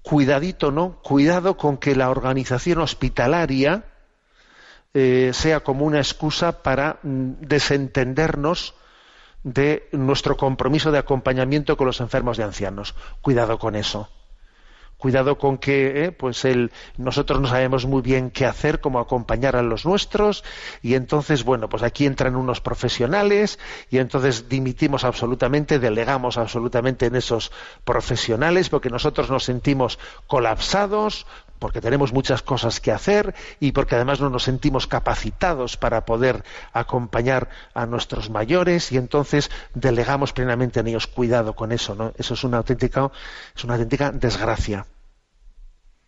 [0.02, 1.02] cuidadito, ¿no?
[1.02, 3.84] Cuidado con que la organización hospitalaria
[4.94, 8.74] eh, sea como una excusa para mm, desentendernos
[9.42, 12.94] de nuestro compromiso de acompañamiento con los enfermos de ancianos.
[13.20, 14.08] Cuidado con eso.
[14.96, 19.56] Cuidado con que eh, pues el, nosotros no sabemos muy bien qué hacer, cómo acompañar
[19.56, 20.44] a los nuestros,
[20.82, 23.58] y entonces, bueno, pues aquí entran unos profesionales,
[23.90, 27.52] y entonces dimitimos absolutamente, delegamos absolutamente en esos
[27.84, 31.26] profesionales, porque nosotros nos sentimos colapsados,
[31.64, 36.44] porque tenemos muchas cosas que hacer y porque además no nos sentimos capacitados para poder
[36.74, 42.12] acompañar a nuestros mayores y entonces delegamos plenamente en ellos cuidado con eso, ¿no?
[42.18, 43.10] Eso es una auténtica
[43.56, 44.84] es una auténtica desgracia.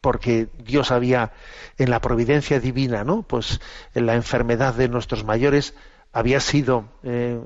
[0.02, 1.32] Porque Dios había
[1.78, 3.22] en la providencia divina, ¿no?
[3.22, 3.58] Pues
[3.94, 5.72] en la enfermedad de nuestros mayores
[6.12, 7.40] había sido eh,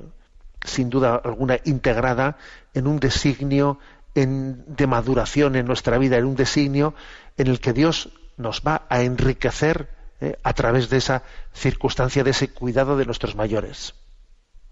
[0.65, 2.39] sin duda alguna integrada
[2.75, 3.79] en un designio
[4.15, 6.95] de maduración en nuestra vida, en un designio
[7.37, 9.89] en el que Dios nos va a enriquecer
[10.21, 13.95] eh, a través de esa circunstancia, de ese cuidado de nuestros mayores.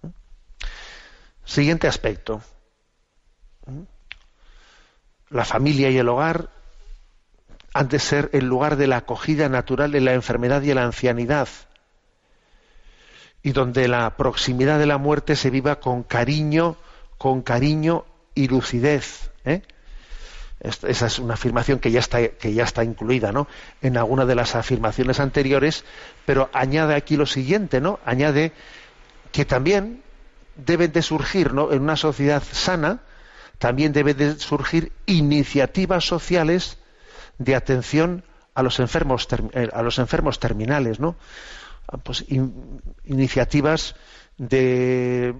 [0.02, 0.08] ¿Mm?
[1.44, 2.42] Siguiente aspecto.
[3.66, 3.82] ¿Mm?
[5.30, 6.50] La familia y el hogar
[7.74, 11.48] han de ser el lugar de la acogida natural de la enfermedad y la ancianidad
[13.42, 16.76] y donde la proximidad de la muerte se viva con cariño,
[17.18, 18.04] con cariño
[18.38, 19.30] y lucidez.
[19.44, 19.62] ¿eh?
[20.60, 23.46] Esa es una afirmación que ya está, que ya está incluida ¿no?
[23.82, 25.84] en alguna de las afirmaciones anteriores,
[26.24, 27.98] pero añade aquí lo siguiente, ¿no?
[28.04, 28.52] Añade
[29.32, 30.02] que también
[30.56, 31.72] deben de surgir, ¿no?
[31.72, 33.00] En una sociedad sana,
[33.58, 36.78] también deben de surgir iniciativas sociales
[37.38, 38.24] de atención
[38.54, 41.16] a los enfermos, eh, a los enfermos terminales, ¿no?
[41.86, 43.94] Ah, Pues in- iniciativas
[44.38, 45.34] de,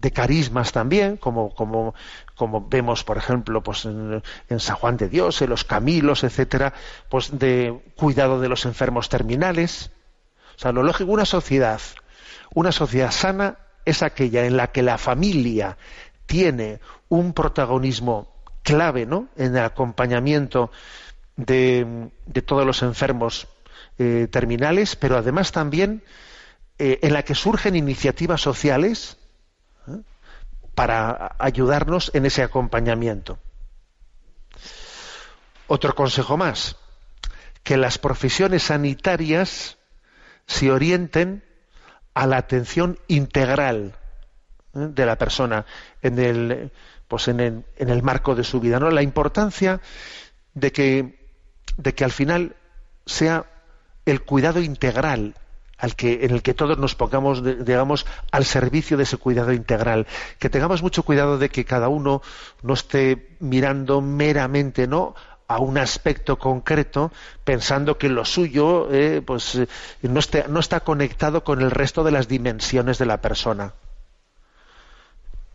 [0.00, 1.94] de carismas también, como, como,
[2.34, 6.72] como vemos, por ejemplo, pues en, en San Juan de Dios, en los Camilos, etcétera,
[7.08, 9.90] pues de cuidado de los enfermos terminales.
[10.56, 11.80] O sea, lo lógico, una sociedad,
[12.54, 15.76] una sociedad sana es aquella en la que la familia
[16.26, 18.28] tiene un protagonismo
[18.62, 19.28] clave, ¿no?
[19.36, 20.70] En el acompañamiento
[21.36, 23.48] de, de todos los enfermos
[23.98, 26.02] eh, terminales, pero además también
[26.78, 29.16] eh, en la que surgen iniciativas sociales.
[30.78, 33.40] Para ayudarnos en ese acompañamiento.
[35.66, 36.76] Otro consejo más,
[37.64, 39.76] que las profesiones sanitarias
[40.46, 41.42] se orienten
[42.14, 43.96] a la atención integral
[44.72, 44.86] ¿eh?
[44.90, 45.66] de la persona
[46.00, 46.70] en el,
[47.08, 48.78] pues en el, marco de su vida.
[48.78, 48.88] ¿no?
[48.92, 49.80] La importancia
[50.54, 52.54] de que al final
[53.04, 53.46] sea
[54.06, 55.34] el cuidado integral
[55.78, 60.06] al que, en el que todos nos pongamos, digamos, al servicio de ese cuidado integral.
[60.38, 62.20] Que tengamos mucho cuidado de que cada uno
[62.62, 65.14] no esté mirando meramente, ¿no?
[65.50, 67.10] a un aspecto concreto
[67.42, 69.66] pensando que lo suyo eh, pues eh,
[70.02, 73.72] no, no está conectado con el resto de las dimensiones de la persona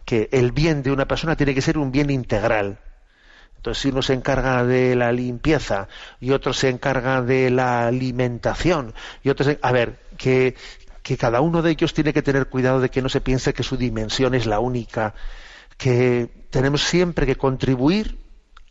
[0.04, 2.80] que el bien de una persona tiene que ser un bien integral
[3.64, 5.88] entonces, si uno se encarga de la limpieza
[6.20, 8.94] y otro se encarga de la alimentación
[9.24, 9.58] y otro se...
[9.62, 10.56] A ver, que,
[11.02, 13.64] que cada uno de ellos tiene que tener cuidado de que no se piense que
[13.64, 15.16] su dimensión es la única,
[15.78, 18.20] que tenemos siempre que contribuir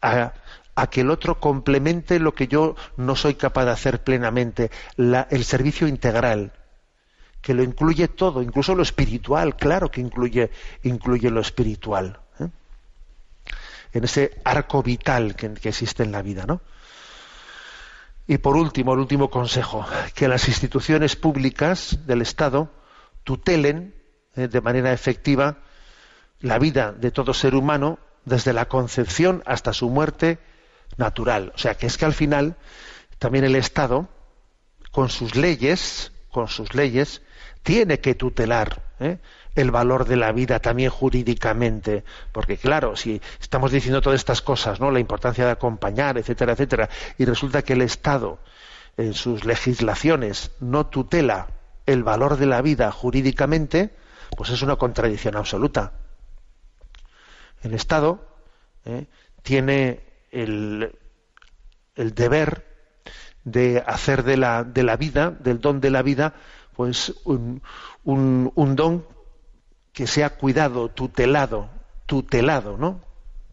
[0.03, 0.35] a,
[0.75, 5.27] a que el otro complemente lo que yo no soy capaz de hacer plenamente, la-
[5.31, 6.53] el servicio integral
[7.43, 10.51] que lo incluye todo, incluso lo espiritual, claro que incluye,
[10.85, 12.22] incluye lo espiritual.
[13.93, 16.63] En ese arco vital que, que existe en la vida, ¿no?
[18.27, 19.85] Y por último, el último consejo,
[20.15, 22.71] que las instituciones públicas del Estado
[23.25, 23.95] tutelen
[24.35, 25.59] eh, de manera efectiva
[26.41, 30.39] la vida de todo ser humano desde la concepción hasta su muerte
[30.97, 31.53] natural.
[31.55, 32.57] O sea, que es que al final
[33.19, 34.09] también el Estado,
[34.91, 37.23] con sus leyes, con sus leyes,
[37.63, 39.19] tiene que tutelar ¿eh?
[39.55, 44.81] El valor de la vida también jurídicamente, porque claro, si estamos diciendo todas estas cosas,
[44.81, 44.91] ¿no?
[44.91, 46.89] La importancia de acompañar, etcétera, etcétera,
[47.19, 48.39] y resulta que el Estado
[48.97, 51.49] en sus legislaciones no tutela
[51.87, 53.91] el valor de la vida jurídicamente,
[54.37, 55.93] pues es una contradicción absoluta.
[57.63, 58.27] El Estado
[58.85, 59.07] ¿eh?
[59.43, 60.01] tiene
[60.31, 60.97] el,
[61.95, 62.67] el deber
[63.45, 66.35] de hacer de la, de la vida, del don de la vida,
[66.75, 67.63] pues un,
[68.05, 69.07] un, un don
[69.93, 71.69] que sea cuidado, tutelado,
[72.07, 73.01] tutelado, ¿no?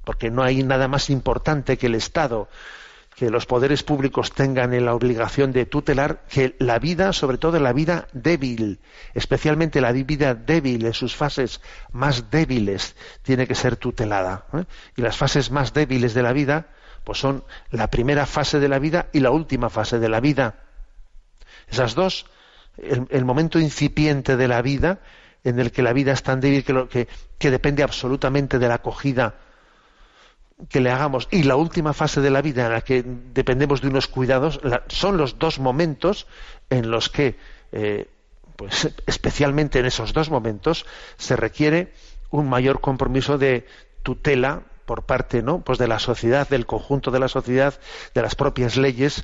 [0.06, 2.48] Porque no hay nada más importante que el Estado,
[3.16, 7.74] que los poderes públicos tengan la obligación de tutelar que la vida, sobre todo la
[7.74, 8.80] vida débil,
[9.14, 11.60] especialmente la vida débil en sus fases
[11.92, 14.46] más débiles, tiene que ser tutelada.
[14.54, 14.64] ¿eh?
[14.96, 16.68] Y las fases más débiles de la vida,
[17.04, 20.56] pues son la primera fase de la vida y la última fase de la vida.
[21.70, 22.26] Esas dos,
[22.78, 25.00] el momento incipiente de la vida,
[25.44, 27.08] en el que la vida es tan débil que, lo, que,
[27.40, 29.36] depende absolutamente de la acogida
[30.68, 31.28] que le hagamos.
[31.32, 34.84] Y la última fase de la vida en la que dependemos de unos cuidados la,
[34.88, 36.28] son los dos momentos
[36.70, 37.38] en los que
[37.72, 38.10] eh,
[38.56, 40.86] pues especialmente en esos dos momentos
[41.18, 41.94] se requiere
[42.30, 43.66] un mayor compromiso de
[44.04, 47.80] tutela por parte no pues de la sociedad del conjunto de la sociedad
[48.14, 49.24] de las propias leyes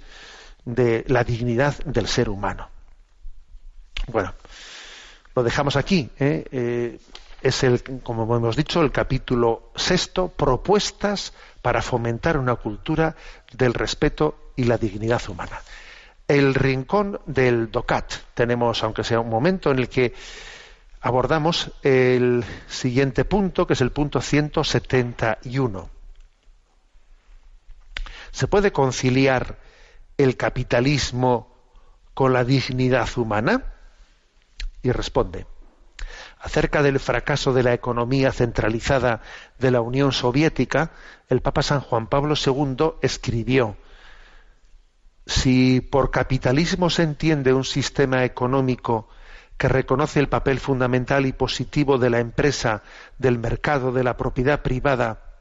[0.64, 2.70] de la dignidad del ser humano.
[4.08, 4.34] Bueno
[5.36, 6.46] lo dejamos aquí ¿eh?
[6.52, 7.00] Eh,
[7.46, 11.32] es el, como hemos dicho, el capítulo sexto, propuestas
[11.62, 13.16] para fomentar una cultura
[13.54, 15.60] del respeto y la dignidad humana.
[16.28, 18.14] El rincón del DOCAT.
[18.34, 20.16] Tenemos, aunque sea un momento en el que
[21.02, 25.90] abordamos el siguiente punto, que es el punto 171.
[28.32, 29.60] ¿Se puede conciliar
[30.18, 31.56] el capitalismo
[32.16, 33.75] con la dignidad humana?
[34.86, 35.48] Y responde,
[36.40, 39.24] acerca del fracaso de la economía centralizada
[39.58, 40.92] de la Unión Soviética,
[41.28, 43.78] el Papa San Juan Pablo II escribió,
[45.26, 49.10] si por capitalismo se entiende un sistema económico
[49.58, 52.84] que reconoce el papel fundamental y positivo de la empresa,
[53.18, 55.34] del mercado, de la propiedad privada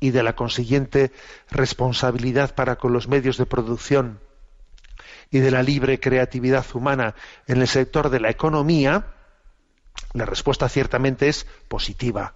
[0.00, 1.12] y de la consiguiente
[1.50, 4.20] responsabilidad para con los medios de producción
[5.30, 7.14] y de la libre creatividad humana
[7.46, 9.06] en el sector de la economía,
[10.12, 12.34] la respuesta ciertamente es positiva,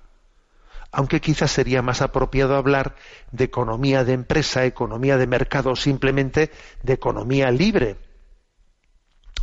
[0.92, 2.94] aunque quizás sería más apropiado hablar
[3.32, 7.96] de economía de empresa, economía de mercado simplemente de economía libre.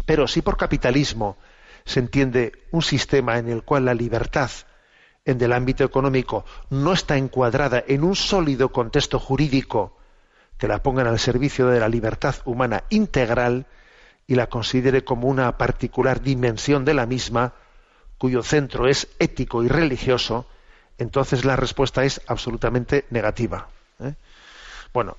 [0.06, 1.38] Pero si por capitalismo
[1.84, 4.49] se entiende un sistema en el cual la libertad
[5.26, 9.97] en el ámbito económico no está encuadrada en un sólido contexto jurídico
[10.62, 13.66] que la pongan al servicio de la libertad humana integral
[14.28, 17.53] y la considere como una particular dimensión de la misma,
[18.20, 20.45] cuyo centro es ético y religioso,
[20.99, 23.70] entonces la respuesta es absolutamente negativa.
[24.01, 24.14] ¿eh?
[24.93, 25.18] Bueno,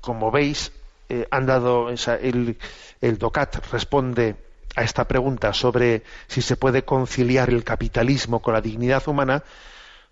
[0.00, 0.72] como veis,
[1.10, 2.56] eh, han dado el,
[3.02, 4.36] DOCAT responde
[4.76, 9.44] a esta pregunta sobre si se puede conciliar el capitalismo con la dignidad humana,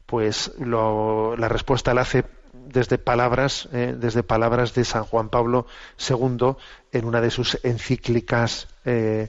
[0.05, 2.25] pues la respuesta la hace
[2.69, 5.67] desde palabras, eh, desde palabras de San Juan Pablo
[5.99, 6.55] II
[6.93, 9.29] en una de sus encíclicas eh,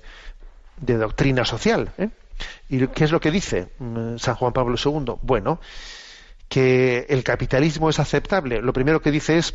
[0.78, 1.92] de doctrina social.
[1.98, 2.10] ¿eh?
[2.70, 5.16] ¿Y qué es lo que dice mm, San Juan Pablo II?
[5.22, 5.60] Bueno,
[6.48, 8.62] que el capitalismo es aceptable.
[8.62, 9.54] Lo primero que dice es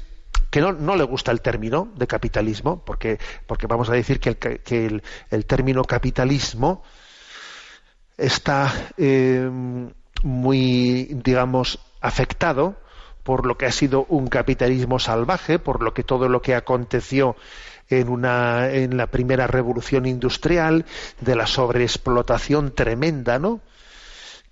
[0.50, 4.30] que no, no le gusta el término de capitalismo, porque, porque vamos a decir que
[4.30, 6.82] el, que el, el término capitalismo
[8.16, 9.48] está eh,
[10.22, 12.76] muy, digamos, afectado
[13.24, 17.34] por lo que ha sido un capitalismo salvaje, por lo que todo lo que aconteció
[17.88, 20.84] en, una, en la primera revolución industrial,
[21.20, 23.60] de la sobreexplotación tremenda, ¿no?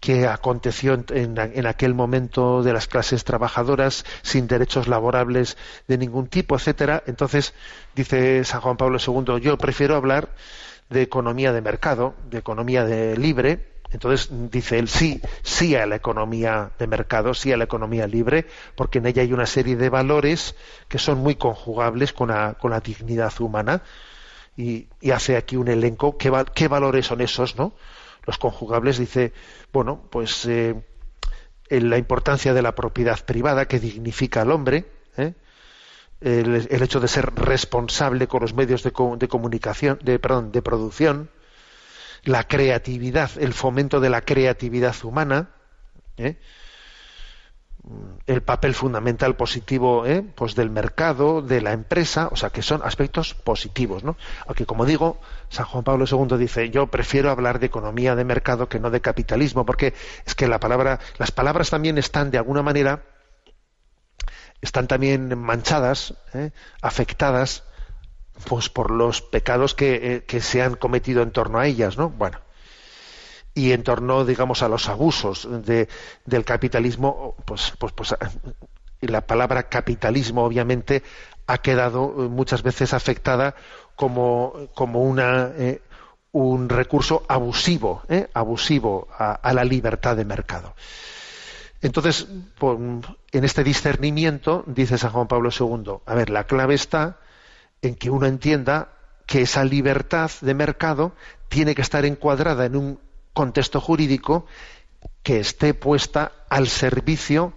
[0.00, 5.56] que aconteció en, en, aquel momento de las clases trabajadoras sin derechos laborables
[5.86, 7.04] de ningún tipo, etcétera.
[7.06, 7.54] Entonces,
[7.94, 10.30] dice San Juan Pablo II, yo prefiero hablar
[10.90, 15.96] de economía de mercado, de economía de libre, entonces dice él sí, sí a la
[15.96, 19.90] economía de mercado, sí a la economía libre, porque en ella hay una serie de
[19.90, 20.56] valores
[20.88, 23.82] que son muy conjugables con la, con la dignidad humana.
[24.56, 26.18] Y, hace aquí un elenco.
[26.18, 27.74] ¿Qué, ¿Qué, valores son esos, no?
[28.26, 29.32] Los conjugables dice,
[29.72, 30.74] bueno, pues eh,
[31.68, 34.86] la importancia de la propiedad privada que dignifica al hombre,
[35.16, 35.34] ¿eh?
[36.20, 40.62] el, el, hecho de ser responsable con los medios de, de comunicación, de, perdón, de
[40.62, 41.30] producción,
[42.24, 45.50] la creatividad, el fomento de la creatividad humana,
[46.16, 46.38] ¿eh?
[48.26, 50.22] el papel fundamental positivo ¿eh?
[50.22, 54.16] pues del mercado, de la empresa, o sea que son aspectos positivos, ¿no?
[54.46, 58.68] Aunque como digo, San Juan Pablo II dice, yo prefiero hablar de economía de mercado
[58.68, 59.94] que no de capitalismo, porque
[60.24, 63.02] es que la palabra, las palabras también están de alguna manera,
[64.60, 66.52] están también manchadas, ¿eh?
[66.80, 67.64] afectadas,
[68.48, 72.10] pues por los pecados que, eh, que se han cometido en torno a ellas, ¿no?
[72.10, 72.38] Bueno
[73.54, 75.88] y en torno, digamos, a los abusos de,
[76.24, 78.14] del capitalismo, pues, pues, pues,
[79.00, 81.02] y la palabra capitalismo, obviamente,
[81.46, 83.54] ha quedado muchas veces afectada
[83.96, 85.82] como, como una, eh,
[86.30, 90.74] un recurso abusivo, eh, abusivo a, la libertad de mercado.
[91.82, 92.28] Entonces,
[92.60, 97.18] en este discernimiento, dice San Juan Pablo II, a ver, la clave está
[97.82, 98.92] en que uno entienda
[99.26, 101.14] que esa libertad de mercado
[101.48, 103.00] tiene que estar encuadrada en un
[103.32, 104.46] contexto jurídico
[105.22, 107.54] que esté puesta al servicio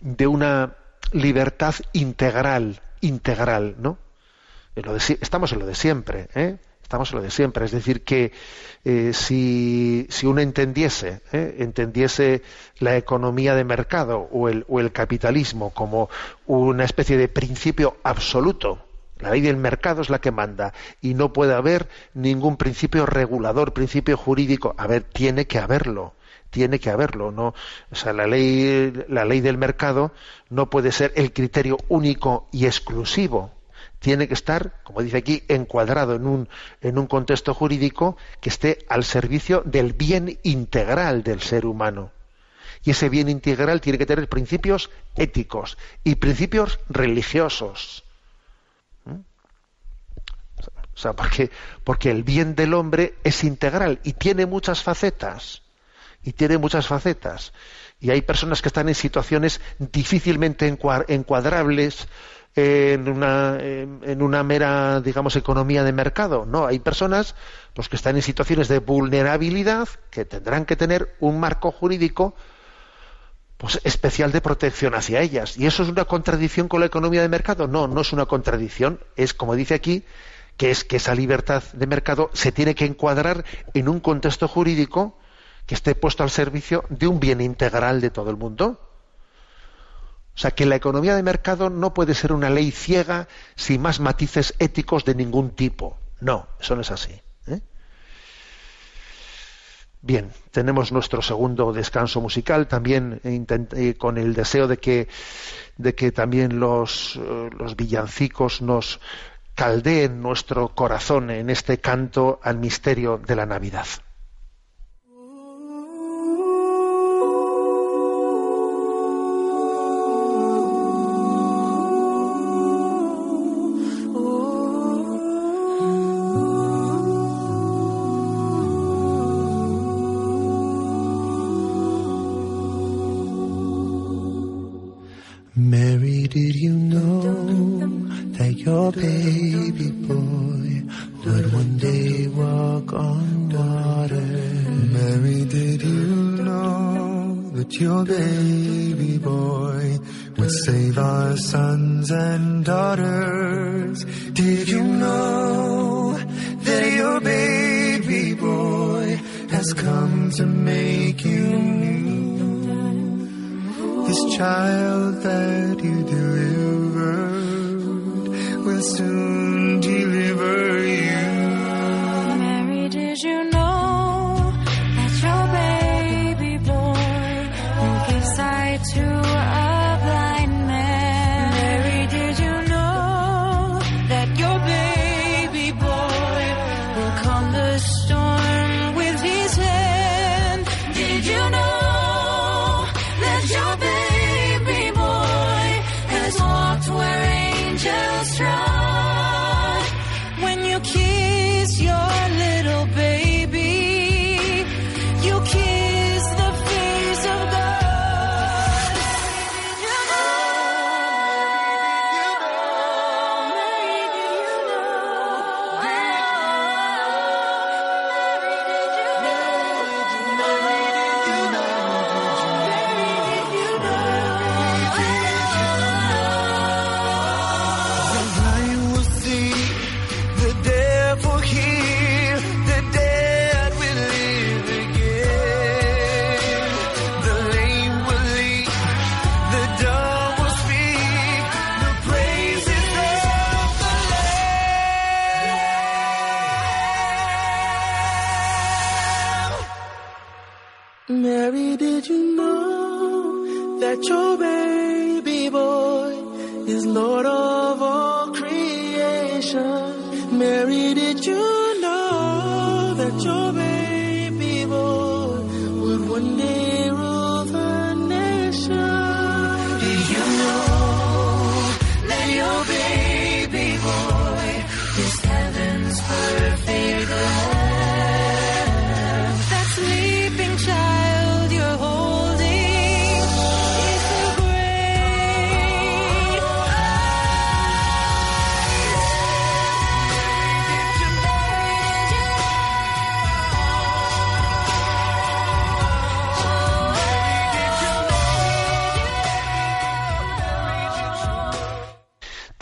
[0.00, 0.76] de una
[1.12, 3.98] libertad integral, integral, ¿no?
[4.74, 6.56] estamos en lo de siempre, ¿eh?
[6.82, 7.64] Estamos en lo de siempre.
[7.64, 8.32] Es decir, que
[8.84, 11.56] eh, si, si, uno entendiese, ¿eh?
[11.58, 12.42] entendiese
[12.80, 16.10] la economía de mercado o el, o el capitalismo como
[16.46, 18.89] una especie de principio absoluto,
[19.20, 23.72] la ley del mercado es la que manda y no puede haber ningún principio regulador,
[23.72, 24.74] principio jurídico.
[24.78, 26.14] A ver, tiene que haberlo,
[26.50, 27.30] tiene que haberlo.
[27.30, 27.54] No,
[27.90, 30.12] o sea, la ley, la ley del mercado
[30.48, 33.52] no puede ser el criterio único y exclusivo.
[33.98, 36.48] Tiene que estar, como dice aquí, encuadrado en un,
[36.80, 42.10] en un contexto jurídico que esté al servicio del bien integral del ser humano.
[42.82, 48.04] Y ese bien integral tiene que tener principios éticos y principios religiosos
[51.00, 51.50] o sea, porque,
[51.82, 55.62] porque el bien del hombre es integral y tiene muchas facetas.
[56.22, 57.54] Y tiene muchas facetas.
[58.00, 60.68] Y hay personas que están en situaciones difícilmente
[61.08, 62.06] encuadrables
[62.54, 66.44] en una, en una mera, digamos, economía de mercado.
[66.44, 67.34] No, hay personas
[67.72, 72.34] pues, que están en situaciones de vulnerabilidad que tendrán que tener un marco jurídico
[73.60, 75.58] pues, especial de protección hacia ellas.
[75.58, 77.68] ¿Y eso es una contradicción con la economía de mercado?
[77.68, 79.00] No, no es una contradicción.
[79.16, 80.02] Es, como dice aquí,
[80.60, 85.16] que es que esa libertad de mercado se tiene que encuadrar en un contexto jurídico
[85.64, 88.78] que esté puesto al servicio de un bien integral de todo el mundo.
[90.34, 94.00] O sea, que la economía de mercado no puede ser una ley ciega sin más
[94.00, 95.96] matices éticos de ningún tipo.
[96.20, 97.18] No, eso no es así.
[97.46, 97.62] ¿eh?
[100.02, 105.08] Bien, tenemos nuestro segundo descanso musical, también eh, con el deseo de que,
[105.78, 109.00] de que también los, eh, los villancicos nos,
[109.60, 113.84] caldee en nuestro corazón en este canto al misterio de la Navidad.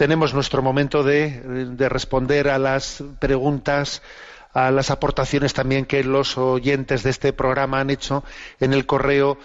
[0.09, 4.00] Tenemos nuestro momento de, de responder a las preguntas,
[4.54, 8.24] a las aportaciones también que los oyentes de este programa han hecho
[8.59, 9.36] en el correo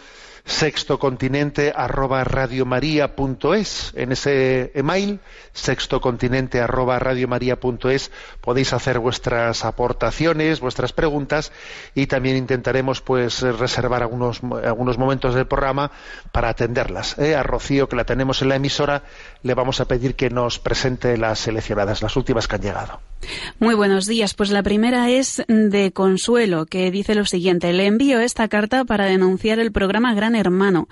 [0.46, 5.22] sextocontinente arroba radiomaria.es en ese email
[5.54, 11.54] sextocontinente arroba radiomaria.es podéis hacer vuestras aportaciones vuestras preguntas
[11.96, 15.92] y también intentaremos pues reservar algunos algunos momentos del programa
[16.34, 17.36] para atenderlas ¿eh?
[17.36, 19.04] a Rocío que la tenemos en la emisora
[19.44, 23.13] le vamos a pedir que nos presente las seleccionadas las últimas que han llegado
[23.60, 24.34] Muy buenos días.
[24.34, 27.74] Pues la primera es de Consuelo, que dice lo siguiente.
[27.74, 30.88] Le envío esta carta para denunciar el programa Gran Hermano.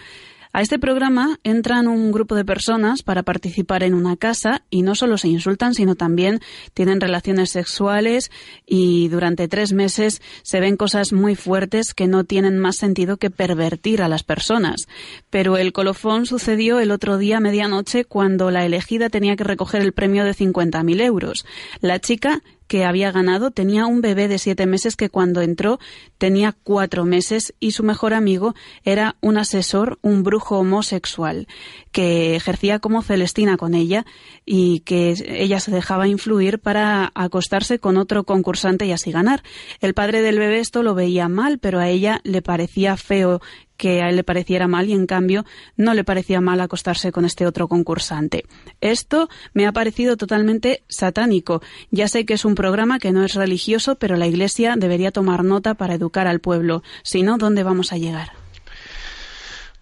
[0.54, 4.96] A este programa entran un grupo de personas para participar en una casa y no
[4.96, 6.42] solo se insultan, sino también
[6.74, 8.32] tienen relaciones sexuales
[8.66, 13.30] y durante tres meses se ven cosas muy fuertes que no tienen más sentido que
[13.30, 14.88] pervertir a las personas.
[15.30, 19.82] Pero el colofón sucedió el otro día a medianoche cuando la elegida tenía que recoger
[19.82, 21.46] el premio de 50.000 euros.
[21.80, 22.42] La chica
[22.72, 25.78] que había ganado tenía un bebé de siete meses que cuando entró
[26.18, 28.56] tenía cuatro meses y su mejor amigo
[28.86, 31.50] era un asesor, un brujo homosexual,
[31.92, 34.06] que ejercía como Celestina con ella
[34.46, 39.44] y que ella se dejaba influir para acostarse con otro concursante y así ganar.
[39.82, 43.42] El padre del bebé esto lo veía mal, pero a ella le parecía feo
[43.82, 45.44] que a él le pareciera mal y en cambio
[45.76, 48.46] no le parecía mal acostarse con este otro concursante.
[48.80, 51.64] Esto me ha parecido totalmente satánico.
[51.90, 55.44] Ya sé que es un programa que no es religioso, pero la Iglesia debería tomar
[55.44, 56.84] nota para educar al pueblo.
[57.02, 58.34] Si no, ¿dónde vamos a llegar?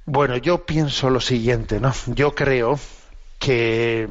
[0.06, 1.92] Bueno, yo pienso lo siguiente, ¿no?
[2.08, 2.80] Yo creo
[3.38, 4.08] que,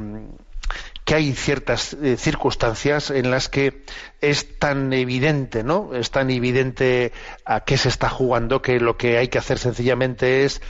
[1.09, 3.83] que hay ciertas eh, circunstancias en las que
[4.21, 5.95] es tan evidente, ¿no?
[5.95, 7.15] Es tan evidente
[7.47, 10.61] a qué se está jugando que lo que hay que hacer sencillamente es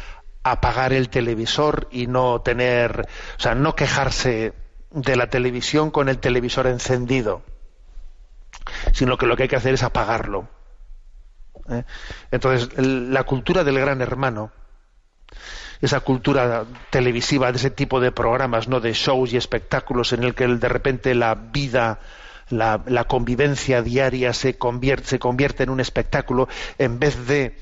[0.45, 4.53] apagar el televisor y no tener, o sea, no quejarse
[4.93, 7.43] de la televisión con el televisor encendido,
[8.93, 10.49] sino que lo que hay que hacer es apagarlo.
[11.68, 11.82] ¿eh?
[12.30, 14.53] Entonces, la cultura del gran hermano,
[15.81, 20.35] esa cultura televisiva de ese tipo de programas, no de shows y espectáculos en el
[20.35, 22.01] que de repente la vida,
[22.51, 25.18] la, la convivencia diaria se convierte,
[25.62, 26.49] en un espectáculo
[26.79, 27.57] en vez de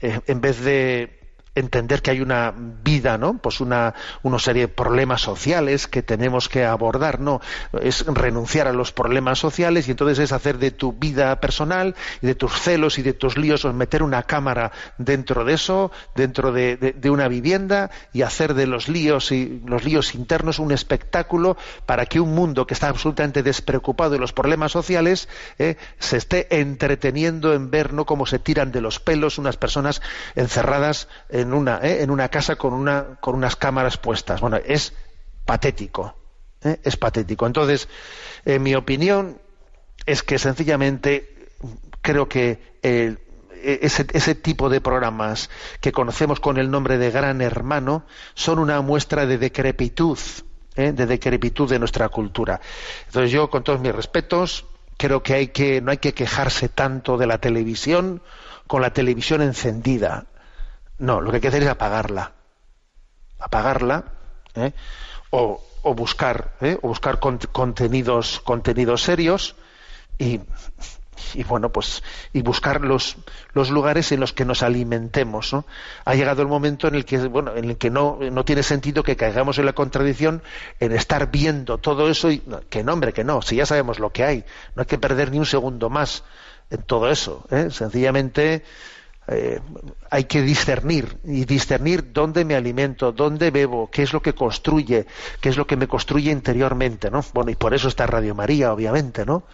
[0.00, 1.21] eh, en vez de
[1.54, 3.38] entender que hay una vida, ¿no?
[3.38, 7.40] Pues una, una serie de problemas sociales que tenemos que abordar, ¿no?
[7.80, 12.26] Es renunciar a los problemas sociales y entonces es hacer de tu vida personal y
[12.26, 16.52] de tus celos y de tus líos, o meter una cámara dentro de eso, dentro
[16.52, 22.06] de, una vivienda y hacer de los líos y los líos internos un espectáculo para
[22.06, 25.28] que un mundo que está absolutamente despreocupado de los problemas sociales
[25.58, 28.06] eh, se esté entreteniendo en ver ¿no?
[28.06, 30.00] cómo se tiran de los pelos unas personas
[30.34, 31.08] encerradas
[31.42, 34.40] en una, eh, en una casa con, una, con unas cámaras puestas.
[34.40, 34.94] Bueno, es
[35.44, 36.14] patético.
[36.62, 36.80] ¿eh?
[36.82, 37.46] Es patético.
[37.46, 37.88] Entonces,
[38.44, 39.38] en mi opinión,
[40.06, 41.50] es que sencillamente
[42.00, 43.16] creo que eh,
[43.62, 48.80] ese, ese tipo de programas que conocemos con el nombre de Gran Hermano son una
[48.80, 50.18] muestra de decrepitud,
[50.76, 50.92] ¿eh?
[50.92, 52.60] de decrepitud de nuestra cultura.
[53.06, 54.64] Entonces yo, con todos mis respetos,
[54.96, 58.22] creo que, hay que no hay que quejarse tanto de la televisión
[58.66, 60.26] con la televisión encendida.
[60.98, 62.32] No, lo que hay que hacer es apagarla.
[63.38, 64.04] Apagarla
[64.54, 64.72] ¿eh?
[65.30, 65.60] o,
[65.94, 66.78] buscar, ¿eh?
[66.82, 69.56] o buscar con- contenidos, contenidos serios
[70.16, 70.40] y,
[71.34, 73.16] y bueno pues y buscar los,
[73.52, 75.64] los lugares en los que nos alimentemos ¿no?
[76.04, 79.02] ha llegado el momento en el que bueno en el que no, no tiene sentido
[79.02, 80.42] que caigamos en la contradicción
[80.78, 84.10] en estar viendo todo eso y que no hombre que no si ya sabemos lo
[84.12, 84.44] que hay
[84.76, 86.22] no hay que perder ni un segundo más
[86.70, 87.68] en todo eso ¿eh?
[87.70, 88.62] sencillamente
[89.28, 89.60] eh,
[90.10, 95.06] hay que discernir y discernir dónde me alimento, dónde bebo, qué es lo que construye,
[95.40, 97.24] qué es lo que me construye interiormente, ¿no?
[97.32, 99.44] Bueno, y por eso está Radio María, obviamente, ¿no?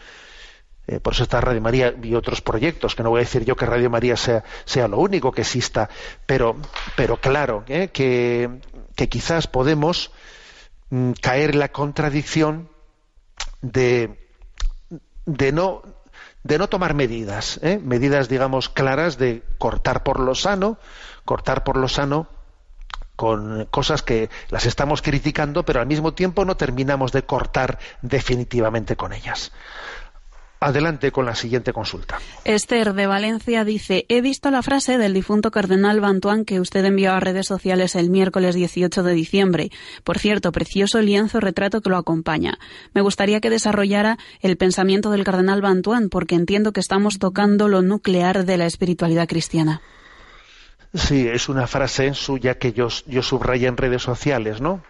[0.86, 3.56] Eh, por eso está Radio María y otros proyectos, que no voy a decir yo
[3.56, 5.90] que Radio María sea, sea lo único que exista,
[6.24, 6.56] pero,
[6.96, 7.88] pero claro, ¿eh?
[7.92, 8.48] que,
[8.96, 10.12] que quizás podemos
[10.88, 12.70] mm, caer en la contradicción
[13.60, 14.18] de,
[15.26, 15.82] de no
[16.48, 17.78] de no tomar medidas, ¿eh?
[17.78, 20.78] medidas, digamos, claras de cortar por lo sano,
[21.26, 22.26] cortar por lo sano
[23.16, 28.96] con cosas que las estamos criticando, pero al mismo tiempo no terminamos de cortar definitivamente
[28.96, 29.52] con ellas.
[30.60, 32.18] Adelante con la siguiente consulta.
[32.44, 37.12] Esther de Valencia dice, he visto la frase del difunto cardenal Bantuán que usted envió
[37.12, 39.70] a redes sociales el miércoles 18 de diciembre.
[40.02, 42.58] Por cierto, precioso lienzo retrato que lo acompaña.
[42.92, 47.82] Me gustaría que desarrollara el pensamiento del cardenal Bantuán porque entiendo que estamos tocando lo
[47.82, 49.80] nuclear de la espiritualidad cristiana.
[50.92, 54.82] Sí, es una frase suya que yo, yo subrayé en redes sociales, ¿no?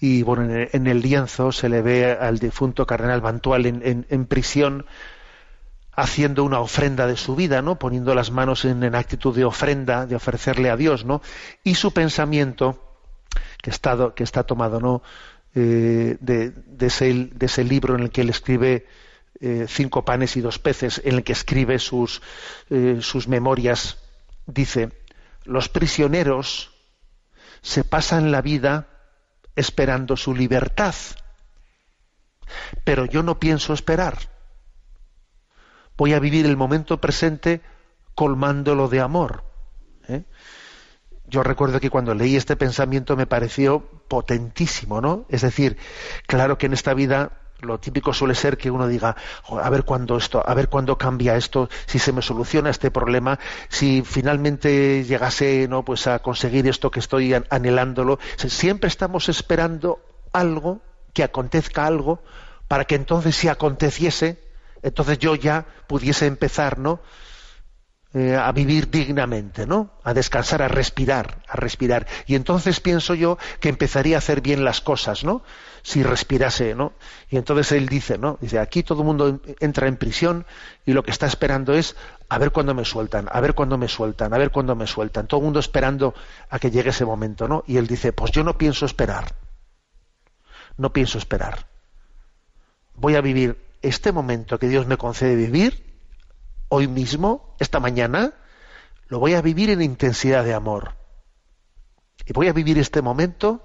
[0.00, 4.86] Y bueno, en el, lienzo se le ve al difunto cardenal Bantual en, en, prisión
[5.92, 7.80] haciendo una ofrenda de su vida, ¿no?
[7.80, 11.20] Poniendo las manos en, actitud de ofrenda, de ofrecerle a Dios, ¿no?
[11.64, 12.80] Y su pensamiento,
[13.60, 15.02] que está, que está tomado, ¿no?
[15.56, 18.86] Eh, de, de, ese, de, ese, libro en el que él escribe
[19.40, 22.22] eh, cinco panes y dos peces, en el que escribe sus,
[22.70, 23.98] eh, sus memorias,
[24.46, 24.90] dice,
[25.44, 26.70] los prisioneros
[27.62, 28.97] se pasan la vida
[29.58, 30.94] esperando su libertad.
[32.84, 34.16] Pero yo no pienso esperar.
[35.96, 37.60] Voy a vivir el momento presente
[38.14, 39.44] colmándolo de amor.
[40.08, 40.22] ¿eh?
[41.26, 45.26] Yo recuerdo que cuando leí este pensamiento me pareció potentísimo, ¿no?
[45.28, 45.76] Es decir,
[46.26, 49.16] claro que en esta vida lo típico suele ser que uno diga
[49.48, 53.38] a ver cuándo esto a ver cuándo cambia esto si se me soluciona este problema
[53.68, 60.00] si finalmente llegase no pues a conseguir esto que estoy anhelándolo siempre estamos esperando
[60.32, 60.80] algo
[61.12, 62.22] que acontezca algo
[62.68, 64.38] para que entonces si aconteciese
[64.82, 67.00] entonces yo ya pudiese empezar no
[68.14, 69.90] eh, a vivir dignamente, ¿no?
[70.02, 72.06] A descansar, a respirar, a respirar.
[72.26, 75.42] Y entonces pienso yo que empezaría a hacer bien las cosas, ¿no?
[75.82, 76.94] Si respirase, ¿no?
[77.28, 78.38] Y entonces él dice, ¿no?
[78.40, 80.46] Dice, aquí todo el mundo entra en prisión
[80.86, 81.96] y lo que está esperando es
[82.30, 85.26] a ver cuándo me sueltan, a ver cuándo me sueltan, a ver cuándo me sueltan.
[85.26, 86.14] Todo el mundo esperando
[86.48, 87.62] a que llegue ese momento, ¿no?
[87.66, 89.34] Y él dice, pues yo no pienso esperar.
[90.78, 91.66] No pienso esperar.
[92.94, 95.87] Voy a vivir este momento que Dios me concede vivir
[96.68, 98.34] hoy mismo, esta mañana,
[99.08, 100.94] lo voy a vivir en intensidad de amor.
[102.26, 103.64] Y voy a vivir este momento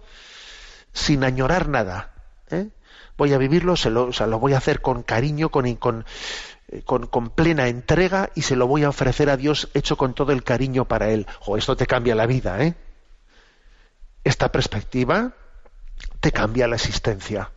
[0.94, 2.14] sin añorar nada.
[2.50, 2.70] ¿eh?
[3.18, 6.06] Voy a vivirlo, se lo, o sea, lo voy a hacer con cariño, con, con,
[6.70, 10.14] eh, con, con, plena entrega y se lo voy a ofrecer a Dios hecho con
[10.14, 11.28] todo el cariño para Él.
[11.46, 12.76] O esto te cambia la vida, ¿eh?
[14.24, 15.34] Esta perspectiva
[16.22, 17.52] te cambia la existencia.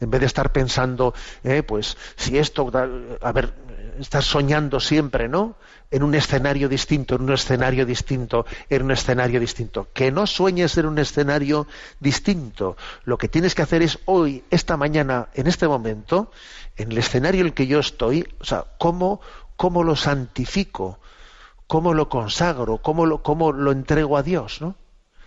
[0.00, 1.14] En vez de estar pensando,
[1.44, 2.72] eh, pues, si esto,
[3.20, 3.54] a ver,
[3.98, 5.56] estás soñando siempre, ¿no?
[5.90, 9.88] En un escenario distinto, en un escenario distinto, en un escenario distinto.
[9.92, 11.66] Que no sueñes en un escenario
[12.00, 12.76] distinto.
[13.04, 16.30] Lo que tienes que hacer es hoy, esta mañana, en este momento,
[16.76, 19.20] en el escenario en el que yo estoy, o sea, cómo,
[19.56, 20.98] cómo lo santifico,
[21.66, 24.76] cómo lo consagro, cómo lo, cómo lo entrego a Dios, ¿no?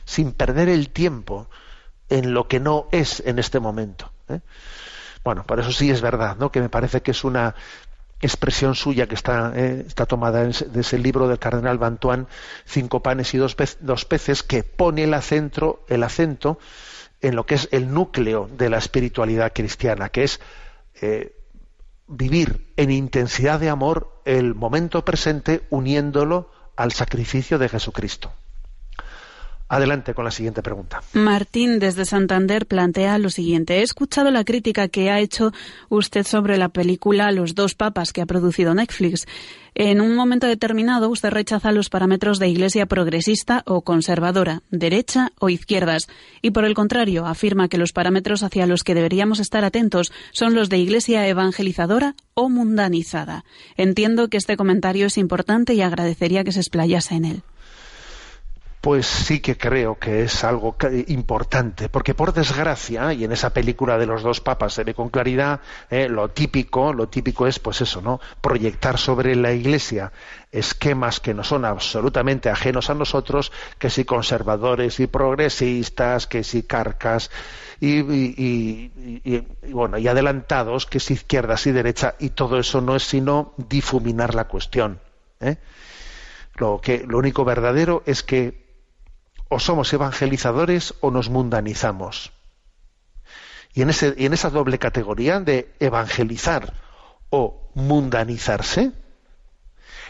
[0.05, 1.49] Sin perder el tiempo
[2.09, 4.11] en lo que no es en este momento.
[4.29, 4.41] ¿eh?
[5.23, 6.51] Bueno, por eso sí es verdad, ¿no?
[6.51, 7.55] Que me parece que es una
[8.21, 12.27] expresión suya que está, eh, está tomada de ese libro del cardenal Bantuán,
[12.65, 13.55] Cinco panes y dos,
[14.05, 16.59] peces, que pone el acento, el acento
[17.21, 20.39] en lo que es el núcleo de la espiritualidad cristiana, que es
[21.01, 21.35] eh,
[22.07, 28.31] vivir en intensidad de amor el momento presente uniéndolo al sacrificio de Jesucristo.
[29.67, 31.01] Adelante con la siguiente pregunta.
[31.13, 33.79] Martín desde Santander plantea lo siguiente.
[33.79, 35.51] He escuchado la crítica que ha hecho
[35.89, 39.25] usted sobre la película Los dos papas que ha producido Netflix.
[39.73, 45.49] En un momento determinado usted rechaza los parámetros de iglesia progresista o conservadora, derecha o
[45.49, 46.07] izquierdas,
[46.43, 50.53] y por el contrario afirma que los parámetros hacia los que deberíamos estar atentos son
[50.53, 53.43] los de iglesia evangelizadora o mundanizada.
[53.77, 57.43] Entiendo que este comentario es importante y agradecería que se explayase en él
[58.85, 60.75] pues sí que creo que es algo
[61.07, 65.09] importante, porque por desgracia, y en esa película de los dos papas se ve con
[65.09, 65.59] claridad,
[65.89, 68.21] eh, lo típico, lo típico es pues eso, ¿no?
[68.41, 70.11] Proyectar sobre la iglesia
[70.51, 76.61] esquemas que no son absolutamente ajenos a nosotros, que si conservadores y progresistas, que si
[76.61, 77.31] carcas
[77.79, 78.91] y,
[79.71, 84.35] bueno, y adelantados, que si izquierdas y derecha, y todo eso no es sino difuminar
[84.35, 84.99] la cuestión.
[85.39, 85.57] ¿eh?
[86.57, 88.64] Lo, que, lo único verdadero es que
[89.49, 92.31] o somos evangelizadores o nos mundanizamos.
[93.73, 96.73] Y en, ese, en esa doble categoría de evangelizar
[97.29, 98.91] o mundanizarse.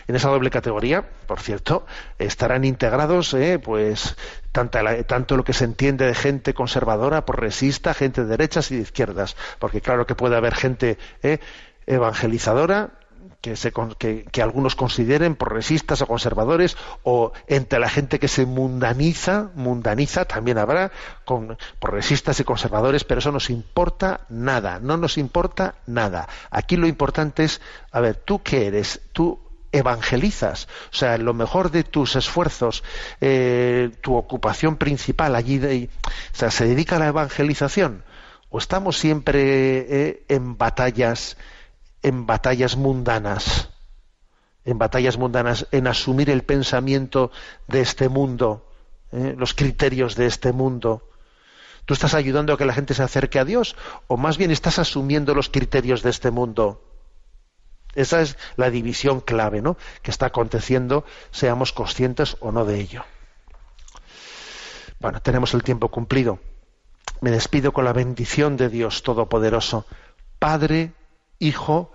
[0.08, 1.84] En esa doble categoría, por cierto,
[2.20, 4.16] estarán integrados, eh, pues,
[4.52, 9.36] tanto lo que se entiende de gente conservadora, progresista, gente de derechas y de izquierdas,
[9.58, 11.40] porque claro que puede haber gente eh,
[11.88, 12.92] evangelizadora
[13.42, 18.46] que, se, que, que algunos consideren progresistas o conservadores, o entre la gente que se
[18.46, 20.92] mundaniza, mundaniza, también habrá
[21.26, 26.28] con progresistas y conservadores, pero eso nos importa nada, no nos importa nada.
[26.50, 27.62] Aquí lo importante es,
[27.92, 29.02] a ver, ¿tú qué eres?
[29.14, 29.40] ¿Tú
[29.72, 30.68] evangelizas?
[30.92, 32.84] O sea, lo mejor de tus esfuerzos,
[33.22, 38.04] eh, tu ocupación principal allí, de, o sea, ¿se dedica a la evangelización?
[38.50, 41.38] ¿O estamos siempre eh, en batallas?
[42.06, 43.70] En batallas mundanas,
[44.64, 47.32] en batallas mundanas, en asumir el pensamiento
[47.68, 48.72] de este mundo,
[49.12, 49.34] ¿eh?
[49.36, 51.10] los criterios de este mundo.
[51.86, 53.76] ¿Tú estás ayudando a que la gente se acerque a Dios
[54.06, 56.80] o más bien estás asumiendo los criterios de este mundo?
[57.96, 59.76] Esa es la división clave, ¿no?
[60.04, 63.04] Que está aconteciendo, seamos conscientes o no de ello.
[65.00, 66.38] Bueno, tenemos el tiempo cumplido.
[67.22, 69.88] Me despido con la bendición de Dios Todopoderoso,
[70.38, 70.94] Padre,
[71.40, 71.95] Hijo